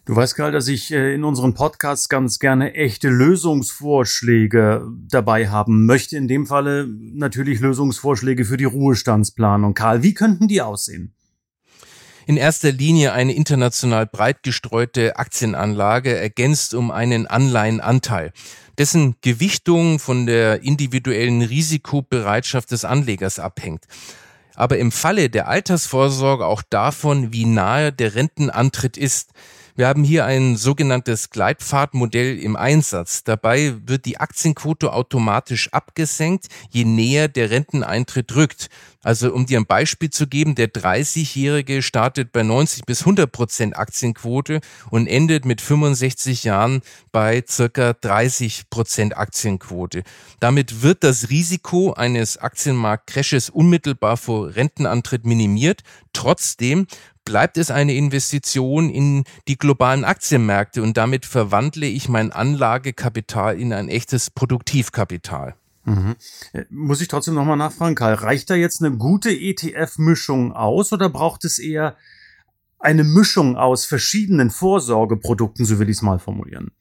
Du 0.05 0.17
weißt, 0.17 0.35
Karl, 0.35 0.51
dass 0.51 0.67
ich 0.67 0.91
äh, 0.91 1.13
in 1.13 1.23
unseren 1.23 1.53
Podcasts 1.53 2.09
ganz 2.09 2.37
gerne 2.39 2.73
echte 2.73 3.07
Lösungsvorschläge 3.07 4.85
dabei 5.07 5.47
haben 5.47 5.85
möchte. 5.85 6.17
In 6.17 6.27
dem 6.27 6.45
Falle 6.45 6.89
natürlich 6.89 7.61
Lösungsvorschläge 7.61 8.43
für 8.43 8.57
die 8.57 8.65
Ruhestandsplanung. 8.65 9.73
Karl, 9.73 10.03
wie 10.03 10.13
könnten 10.13 10.49
die 10.49 10.61
aussehen? 10.61 11.15
In 12.25 12.35
erster 12.35 12.73
Linie 12.73 13.13
eine 13.13 13.33
international 13.33 14.05
breit 14.05 14.43
gestreute 14.43 15.15
Aktienanlage, 15.15 16.17
ergänzt 16.17 16.73
um 16.73 16.91
einen 16.91 17.25
Anleihenanteil, 17.25 18.33
dessen 18.77 19.15
Gewichtung 19.21 19.99
von 19.99 20.25
der 20.25 20.63
individuellen 20.63 21.41
Risikobereitschaft 21.41 22.71
des 22.71 22.83
Anlegers 22.83 23.39
abhängt 23.39 23.85
aber 24.55 24.77
im 24.77 24.91
Falle 24.91 25.29
der 25.29 25.47
Altersvorsorge 25.47 26.45
auch 26.45 26.61
davon, 26.69 27.33
wie 27.33 27.45
nahe 27.45 27.91
der 27.91 28.15
Rentenantritt 28.15 28.97
ist. 28.97 29.31
Wir 29.75 29.87
haben 29.87 30.03
hier 30.03 30.25
ein 30.25 30.55
sogenanntes 30.55 31.31
Gleitpfadmodell 31.31 32.37
im 32.37 32.55
Einsatz. 32.55 33.23
Dabei 33.23 33.73
wird 33.87 34.05
die 34.05 34.19
Aktienquote 34.19 34.93
automatisch 34.93 35.73
abgesenkt, 35.73 36.45
je 36.69 36.85
näher 36.85 37.27
der 37.27 37.49
Renteneintritt 37.49 38.35
rückt. 38.35 38.69
Also 39.01 39.33
um 39.33 39.47
dir 39.47 39.59
ein 39.59 39.65
Beispiel 39.65 40.11
zu 40.11 40.27
geben, 40.27 40.53
der 40.53 40.71
30-Jährige 40.71 41.81
startet 41.81 42.31
bei 42.31 42.43
90 42.43 42.85
bis 42.85 43.01
100 43.01 43.31
Prozent 43.31 43.75
Aktienquote 43.77 44.61
und 44.91 45.07
endet 45.07 45.43
mit 45.43 45.59
65 45.59 46.43
Jahren 46.43 46.81
bei 47.11 47.43
circa 47.47 47.93
30 47.93 48.69
Prozent 48.69 49.17
Aktienquote. 49.17 50.03
Damit 50.39 50.83
wird 50.83 51.03
das 51.03 51.29
Risiko 51.29 51.93
eines 51.93 52.37
Aktienmarktcrashes 52.37 53.49
unmittelbar 53.49 54.17
vor 54.17 54.55
Rentenantritt 54.55 55.25
minimiert. 55.25 55.81
Trotzdem 56.13 56.85
bleibt 57.25 57.57
es 57.57 57.71
eine 57.71 57.93
Investition 57.93 58.89
in 58.89 59.23
die 59.47 59.57
globalen 59.57 60.03
Aktienmärkte 60.03 60.81
und 60.81 60.97
damit 60.97 61.25
verwandle 61.25 61.87
ich 61.87 62.09
mein 62.09 62.31
Anlagekapital 62.31 63.59
in 63.59 63.73
ein 63.73 63.89
echtes 63.89 64.29
Produktivkapital. 64.29 65.55
Mhm. 65.85 66.15
Äh, 66.53 66.65
muss 66.69 67.01
ich 67.01 67.07
trotzdem 67.07 67.33
nochmal 67.33 67.57
nachfragen, 67.57 67.95
Karl, 67.95 68.13
reicht 68.13 68.49
da 68.49 68.55
jetzt 68.55 68.81
eine 68.81 68.95
gute 68.97 69.31
ETF-Mischung 69.31 70.53
aus 70.53 70.93
oder 70.93 71.09
braucht 71.09 71.45
es 71.45 71.59
eher 71.59 71.97
eine 72.79 73.03
Mischung 73.03 73.55
aus 73.57 73.85
verschiedenen 73.85 74.49
Vorsorgeprodukten, 74.49 75.65
so 75.65 75.79
will 75.79 75.89
ich 75.89 75.97
es 75.97 76.01
mal 76.01 76.19
formulieren? 76.19 76.71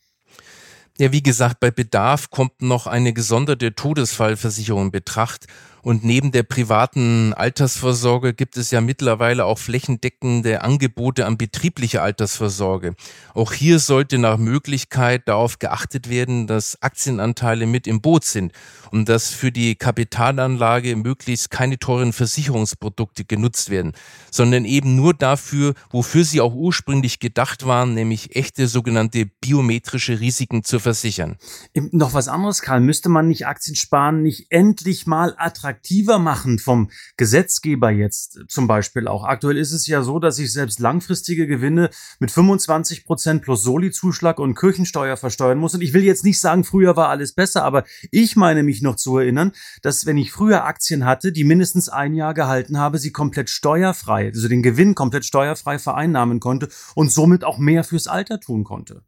Ja, 0.99 1.11
wie 1.11 1.23
gesagt, 1.23 1.61
bei 1.61 1.71
Bedarf 1.71 2.31
kommt 2.31 2.61
noch 2.61 2.87
eine 2.87 3.13
gesonderte 3.13 3.75
Todesfallversicherung 3.75 4.87
in 4.87 4.91
Betracht 4.91 5.47
und 5.83 6.05
neben 6.05 6.31
der 6.31 6.45
privaten 6.45 7.35
Altersvorsorge 7.35 8.35
gibt 8.35 8.57
es 8.57 8.71
ja 8.71 8.81
mittlerweile 8.81 9.45
auch 9.45 9.59
flächendeckende 9.59 10.63
Angebote 10.63 11.27
an 11.27 11.37
betrieblicher 11.37 12.03
Altersvorsorge. 12.03 12.95
Auch 13.35 13.53
hier 13.53 13.81
sollte 13.81 14.19
nach 14.19 14.39
Möglichkeit 14.39 15.27
darauf 15.27 15.59
geachtet 15.59 16.09
werden, 16.09 16.47
dass 16.47 16.81
Aktienanteile 16.83 17.67
mit 17.67 17.89
im 17.89 18.01
Boot 18.01 18.25
sind 18.25 18.53
und 18.93 19.09
dass 19.09 19.31
für 19.31 19.51
die 19.51 19.75
Kapitalanlage 19.75 20.95
möglichst 20.95 21.51
keine 21.51 21.79
teuren 21.81 22.13
Versicherungsprodukte 22.13 23.25
genutzt 23.25 23.69
werden, 23.69 23.93
sondern 24.31 24.65
eben 24.65 24.95
nur 24.95 25.15
dafür, 25.15 25.75
wofür 25.91 26.25
sie 26.25 26.41
auch 26.41 26.55
ursprünglich 26.55 27.19
gedacht 27.19 27.67
waren, 27.67 27.95
nämlich 27.95 28.37
echte 28.37 28.69
sogenannte 28.69 29.27
biometrische 29.41 30.21
Risiken 30.21 30.63
zu 30.63 30.79
versichern. 30.79 31.39
Noch 31.75 32.15
was 32.15 32.29
anderes, 32.29 32.63
Karl, 32.63 32.81
müsste 32.81 33.09
man 33.09 33.27
nicht 33.27 33.49
Aktien 33.49 33.75
sparen, 33.75 34.23
nicht 34.23 34.47
endlich 34.51 35.07
mal 35.09 35.35
attraktiv 35.39 35.72
attraktiver 35.73 36.19
machen 36.19 36.59
vom 36.59 36.91
Gesetzgeber 37.17 37.91
jetzt 37.91 38.41
zum 38.49 38.67
Beispiel 38.67 39.09
auch. 39.09 39.25
Aktuell 39.25 39.57
ist 39.57 39.73
es 39.73 39.87
ja 39.87 40.03
so, 40.03 40.19
dass 40.19 40.39
ich 40.39 40.53
selbst 40.53 40.81
langfristige 40.81 41.47
Gewinne 41.47 41.91
mit 42.21 42.31
25 42.31 43.05
Prozent 43.05 43.43
plus 43.43 43.63
Soli-Zuschlag 43.63 44.39
und 44.39 44.55
Kirchensteuer 44.55 45.17
versteuern 45.17 45.59
muss. 45.59 45.75
Und 45.75 45.81
ich 45.81 45.95
will 45.95 46.05
jetzt 46.05 46.25
nicht 46.25 46.41
sagen, 46.41 46.65
früher 46.65 46.97
war 46.97 47.09
alles 47.09 47.33
besser, 47.35 47.65
aber 47.65 47.85
ich 48.11 48.37
meine 48.37 48.63
mich 48.63 48.83
noch 48.83 48.97
zu 48.97 49.19
erinnern, 49.19 49.53
dass 49.81 50.07
wenn 50.07 50.19
ich 50.19 50.31
früher 50.33 50.65
Aktien 50.65 51.05
hatte, 51.05 51.33
die 51.33 51.45
mindestens 51.45 51.89
ein 51.89 52.15
Jahr 52.15 52.35
gehalten 52.35 52.79
habe, 52.79 52.99
sie 52.99 53.13
komplett 53.13 53.51
steuerfrei, 53.51 54.29
also 54.29 54.49
den 54.49 54.63
Gewinn 54.63 54.95
komplett 54.95 55.25
steuerfrei 55.25 55.79
vereinnahmen 55.79 56.41
konnte 56.41 56.69
und 56.95 57.11
somit 57.11 57.45
auch 57.45 57.59
mehr 57.59 57.85
fürs 57.85 58.07
Alter 58.07 58.41
tun 58.41 58.65
konnte. 58.65 59.03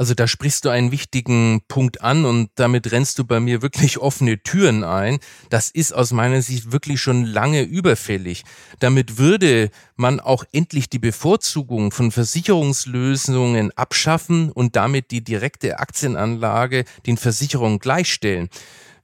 Also 0.00 0.14
da 0.14 0.26
sprichst 0.26 0.64
du 0.64 0.70
einen 0.70 0.92
wichtigen 0.92 1.60
Punkt 1.68 2.00
an 2.00 2.24
und 2.24 2.48
damit 2.54 2.90
rennst 2.90 3.18
du 3.18 3.24
bei 3.24 3.38
mir 3.38 3.60
wirklich 3.60 3.98
offene 3.98 4.42
Türen 4.42 4.82
ein. 4.82 5.18
Das 5.50 5.70
ist 5.70 5.92
aus 5.92 6.10
meiner 6.10 6.40
Sicht 6.40 6.72
wirklich 6.72 7.02
schon 7.02 7.26
lange 7.26 7.60
überfällig. 7.60 8.44
Damit 8.78 9.18
würde 9.18 9.68
man 9.96 10.18
auch 10.18 10.44
endlich 10.52 10.88
die 10.88 10.98
Bevorzugung 10.98 11.90
von 11.90 12.12
Versicherungslösungen 12.12 13.76
abschaffen 13.76 14.50
und 14.50 14.74
damit 14.74 15.10
die 15.10 15.22
direkte 15.22 15.80
Aktienanlage 15.80 16.86
den 17.04 17.18
Versicherungen 17.18 17.78
gleichstellen. 17.78 18.48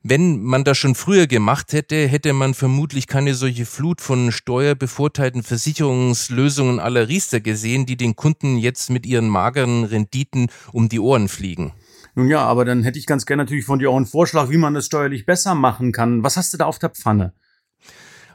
Wenn 0.08 0.40
man 0.40 0.62
das 0.62 0.78
schon 0.78 0.94
früher 0.94 1.26
gemacht 1.26 1.72
hätte, 1.72 2.06
hätte 2.06 2.32
man 2.32 2.54
vermutlich 2.54 3.08
keine 3.08 3.34
solche 3.34 3.66
Flut 3.66 4.00
von 4.00 4.30
steuerbevorteilten 4.30 5.42
Versicherungslösungen 5.42 6.78
aller 6.78 7.08
Riester 7.08 7.40
gesehen, 7.40 7.86
die 7.86 7.96
den 7.96 8.14
Kunden 8.14 8.56
jetzt 8.56 8.88
mit 8.88 9.04
ihren 9.04 9.28
mageren 9.28 9.82
Renditen 9.82 10.46
um 10.70 10.88
die 10.88 11.00
Ohren 11.00 11.26
fliegen. 11.26 11.72
Nun 12.14 12.28
ja, 12.28 12.38
aber 12.42 12.64
dann 12.64 12.84
hätte 12.84 13.00
ich 13.00 13.06
ganz 13.06 13.26
gerne 13.26 13.42
natürlich 13.42 13.64
von 13.64 13.80
dir 13.80 13.90
auch 13.90 13.96
einen 13.96 14.06
Vorschlag, 14.06 14.48
wie 14.48 14.58
man 14.58 14.74
das 14.74 14.86
steuerlich 14.86 15.26
besser 15.26 15.56
machen 15.56 15.90
kann. 15.90 16.22
Was 16.22 16.36
hast 16.36 16.54
du 16.54 16.56
da 16.56 16.66
auf 16.66 16.78
der 16.78 16.90
Pfanne? 16.90 17.32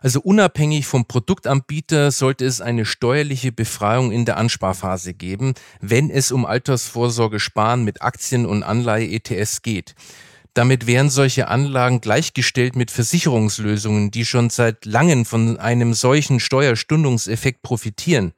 Also 0.01 0.19
unabhängig 0.19 0.87
vom 0.87 1.05
Produktanbieter 1.05 2.11
sollte 2.11 2.43
es 2.43 2.59
eine 2.59 2.85
steuerliche 2.85 3.53
Befreiung 3.53 4.11
in 4.11 4.25
der 4.25 4.35
Ansparphase 4.35 5.13
geben, 5.13 5.53
wenn 5.79 6.09
es 6.09 6.33
um 6.33 6.45
Altersvorsorge 6.45 7.39
sparen 7.39 7.85
mit 7.85 8.01
Aktien 8.01 8.45
und 8.45 8.63
Anleihe-ETS 8.63 9.61
geht. 9.61 9.95
Damit 10.53 10.85
wären 10.85 11.09
solche 11.09 11.47
Anlagen 11.47 12.01
gleichgestellt 12.01 12.75
mit 12.75 12.91
Versicherungslösungen, 12.91 14.11
die 14.11 14.25
schon 14.25 14.49
seit 14.49 14.85
langem 14.85 15.25
von 15.25 15.57
einem 15.57 15.93
solchen 15.93 16.41
Steuerstundungseffekt 16.41 17.61
profitieren. 17.61 18.33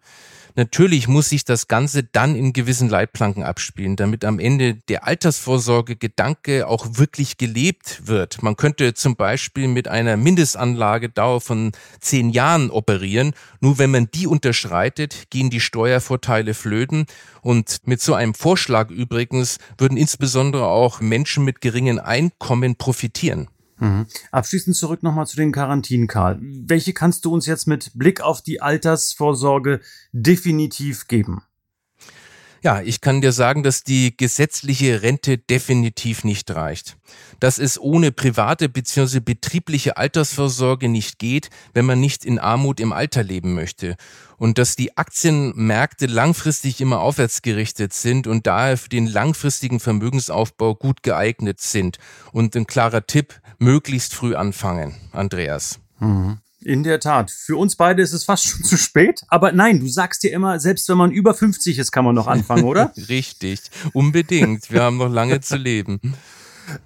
Natürlich 0.56 1.08
muss 1.08 1.30
sich 1.30 1.46
das 1.46 1.68
Ganze 1.68 2.04
dann 2.04 2.36
in 2.36 2.54
gewissen 2.54 2.88
Leitplanken 2.88 3.44
abspielen, 3.44 3.96
damit 3.96 4.24
am 4.24 4.40
Ende 4.40 4.76
der 4.76 5.08
Altersvorsorge-Gedanke 5.08 6.68
auch 6.68 6.88
wirklich 6.92 7.38
gelebt 7.38 8.08
wird. 8.08 8.44
Man 8.44 8.56
könnte 8.56 8.94
zum 8.94 9.16
Beispiel 9.16 9.68
mit 9.68 9.88
einer 9.88 10.16
Mindestanlagedauer 10.16 11.42
von 11.42 11.72
zehn 12.00 12.30
Jahren 12.30 12.70
operieren. 12.70 13.34
Nur 13.62 13.80
wenn 13.80 13.90
man 13.90 14.10
die 14.14 14.28
unterschreitet, 14.28 15.32
gehen 15.32 15.50
die 15.50 15.60
Steuervorteile 15.60 16.54
flöten. 16.54 17.08
Und 17.42 17.80
mit 17.86 18.02
so 18.02 18.14
einem 18.14 18.36
Vorschlag 18.36 18.92
übrigens 18.92 19.58
würden 19.80 19.98
insbesondere 19.98 20.68
auch 20.68 21.02
Menschen 21.02 21.46
mit 21.46 21.62
geringen 21.62 22.00
Einkommen 22.00 22.76
profitieren. 22.76 23.48
Mhm. 23.80 24.06
Abschließend 24.32 24.76
zurück 24.76 25.04
nochmal 25.04 25.28
zu 25.28 25.36
den 25.36 25.52
Quarantinen, 25.52 26.08
Karl. 26.08 26.40
Welche 26.42 26.94
kannst 26.94 27.26
du 27.26 27.34
uns 27.34 27.46
jetzt 27.46 27.68
mit 27.68 27.92
Blick 27.96 28.22
auf 28.22 28.42
die 28.42 28.62
Altersvorsorge 28.62 29.82
definitiv 30.12 31.08
geben? 31.08 31.44
Ja, 32.64 32.82
ich 32.82 33.02
kann 33.02 33.20
dir 33.20 33.34
sagen, 33.34 33.62
dass 33.62 33.84
die 33.84 34.16
gesetzliche 34.16 35.02
Rente 35.02 35.38
definitiv 35.38 36.24
nicht 36.24 36.50
reicht. 36.50 36.96
Dass 37.42 37.58
es 37.58 37.78
ohne 37.78 38.14
private 38.14 38.70
bzw. 38.70 39.20
betriebliche 39.20 39.98
Altersvorsorge 39.98 40.88
nicht 40.88 41.20
geht, 41.20 41.50
wenn 41.74 41.86
man 41.86 42.00
nicht 42.00 42.24
in 42.24 42.40
Armut 42.40 42.80
im 42.80 42.94
Alter 42.94 43.22
leben 43.22 43.54
möchte. 43.54 43.98
Und 44.38 44.58
dass 44.58 44.78
die 44.78 44.96
Aktienmärkte 44.96 46.06
langfristig 46.06 46.80
immer 46.80 47.02
aufwärts 47.02 47.42
gerichtet 47.42 47.92
sind 47.92 48.28
und 48.28 48.48
daher 48.48 48.78
für 48.78 48.88
den 48.90 49.08
langfristigen 49.08 49.82
Vermögensaufbau 49.82 50.74
gut 50.74 51.04
geeignet 51.04 51.60
sind. 51.60 51.98
Und 52.32 52.56
ein 52.56 52.66
klarer 52.66 53.06
Tipp, 53.06 53.42
möglichst 53.60 54.14
früh 54.14 54.36
anfangen, 54.36 54.96
Andreas. 55.12 55.82
Mhm. 56.00 56.40
In 56.66 56.84
der 56.84 57.00
Tat. 57.00 57.32
Für 57.32 57.58
uns 57.58 57.76
beide 57.76 58.02
ist 58.02 58.14
es 58.14 58.24
fast 58.24 58.46
schon 58.48 58.64
zu 58.64 58.78
spät. 58.78 59.22
Aber 59.28 59.52
nein, 59.52 59.80
du 59.80 59.88
sagst 59.88 60.24
dir 60.24 60.32
immer, 60.32 60.60
selbst 60.60 60.88
wenn 60.90 60.98
man 60.98 61.12
über 61.12 61.34
50 61.34 61.78
ist, 61.80 61.92
kann 61.92 62.06
man 62.06 62.16
noch 62.16 62.28
anfangen, 62.28 62.64
oder? 62.64 62.94
Richtig. 63.10 63.62
Unbedingt. 63.94 64.72
Wir 64.72 64.84
haben 64.84 64.98
noch 64.98 65.10
lange 65.10 65.42
zu 65.42 65.58
leben. 65.58 66.00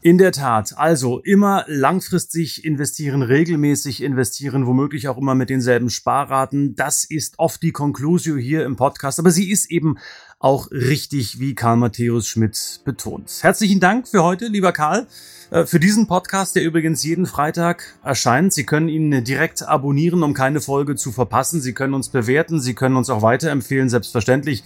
In 0.01 0.17
der 0.17 0.31
Tat. 0.31 0.77
Also 0.77 1.19
immer 1.19 1.65
langfristig 1.67 2.65
investieren, 2.65 3.21
regelmäßig 3.21 4.01
investieren, 4.01 4.65
womöglich 4.65 5.07
auch 5.07 5.17
immer 5.17 5.35
mit 5.35 5.49
denselben 5.49 5.89
Sparraten. 5.89 6.75
Das 6.75 7.03
ist 7.03 7.37
oft 7.37 7.61
die 7.61 7.71
Conclusio 7.71 8.37
hier 8.37 8.65
im 8.65 8.75
Podcast. 8.75 9.19
Aber 9.19 9.31
sie 9.31 9.51
ist 9.51 9.69
eben 9.69 9.97
auch 10.39 10.69
richtig, 10.71 11.39
wie 11.39 11.55
Karl 11.55 11.77
Matthäus 11.77 12.27
Schmidt 12.27 12.81
betont. 12.85 13.31
Herzlichen 13.41 13.79
Dank 13.79 14.07
für 14.07 14.23
heute, 14.23 14.47
lieber 14.47 14.71
Karl, 14.71 15.07
äh, 15.49 15.65
für 15.65 15.79
diesen 15.79 16.07
Podcast, 16.07 16.55
der 16.55 16.63
übrigens 16.63 17.03
jeden 17.03 17.25
Freitag 17.25 17.97
erscheint. 18.03 18.53
Sie 18.53 18.65
können 18.65 18.87
ihn 18.87 19.23
direkt 19.23 19.63
abonnieren, 19.63 20.21
um 20.21 20.33
keine 20.33 20.61
Folge 20.61 20.95
zu 20.95 21.11
verpassen. 21.11 21.61
Sie 21.61 21.73
können 21.73 21.95
uns 21.95 22.09
bewerten, 22.09 22.59
Sie 22.59 22.75
können 22.75 22.95
uns 22.95 23.09
auch 23.09 23.23
weiterempfehlen, 23.23 23.89
selbstverständlich. 23.89 24.63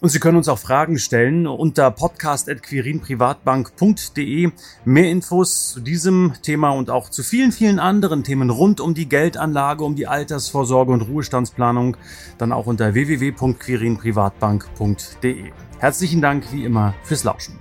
Und 0.00 0.10
Sie 0.10 0.20
können 0.20 0.36
uns 0.36 0.48
auch 0.48 0.60
Fragen 0.60 0.96
stellen 0.98 1.48
unter 1.48 1.90
podcast.quirinprivatbank.de. 1.90 4.52
Mehr 4.84 5.10
Infos 5.10 5.72
zu 5.72 5.80
diesem 5.80 6.34
Thema 6.40 6.70
und 6.70 6.88
auch 6.88 7.08
zu 7.08 7.24
vielen, 7.24 7.50
vielen 7.50 7.80
anderen 7.80 8.22
Themen 8.22 8.50
rund 8.50 8.80
um 8.80 8.94
die 8.94 9.08
Geldanlage, 9.08 9.82
um 9.82 9.96
die 9.96 10.06
Altersvorsorge 10.06 10.92
und 10.92 11.00
Ruhestandsplanung 11.02 11.96
dann 12.38 12.52
auch 12.52 12.66
unter 12.66 12.94
www.quirinprivatbank.de. 12.94 15.50
Herzlichen 15.80 16.22
Dank 16.22 16.52
wie 16.52 16.64
immer 16.64 16.94
fürs 17.02 17.24
Lauschen. 17.24 17.58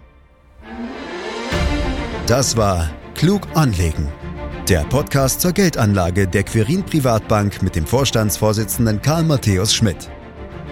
Das 2.28 2.56
war 2.56 2.92
Klug 3.16 3.48
anlegen. 3.56 4.10
Der 4.70 4.82
Podcast 4.82 5.42
zur 5.42 5.54
Geldanlage 5.54 6.28
der 6.28 6.44
Quirin 6.44 6.84
Privatbank 6.84 7.64
mit 7.64 7.76
dem 7.76 7.88
Vorstandsvorsitzenden 7.88 9.02
Karl 9.02 9.24
Matthäus 9.24 9.74
Schmidt. 9.74 10.12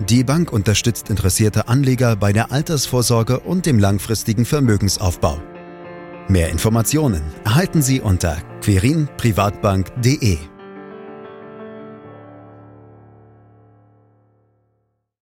Die 0.00 0.22
Bank 0.22 0.52
unterstützt 0.52 1.10
interessierte 1.10 1.66
Anleger 1.66 2.14
bei 2.14 2.32
der 2.32 2.52
Altersvorsorge 2.52 3.40
und 3.40 3.66
dem 3.66 3.78
langfristigen 3.78 4.44
Vermögensaufbau. 4.44 5.42
Mehr 6.28 6.50
Informationen 6.50 7.22
erhalten 7.44 7.82
Sie 7.82 8.00
unter 8.00 8.36
querinprivatbank.de. 8.62 10.38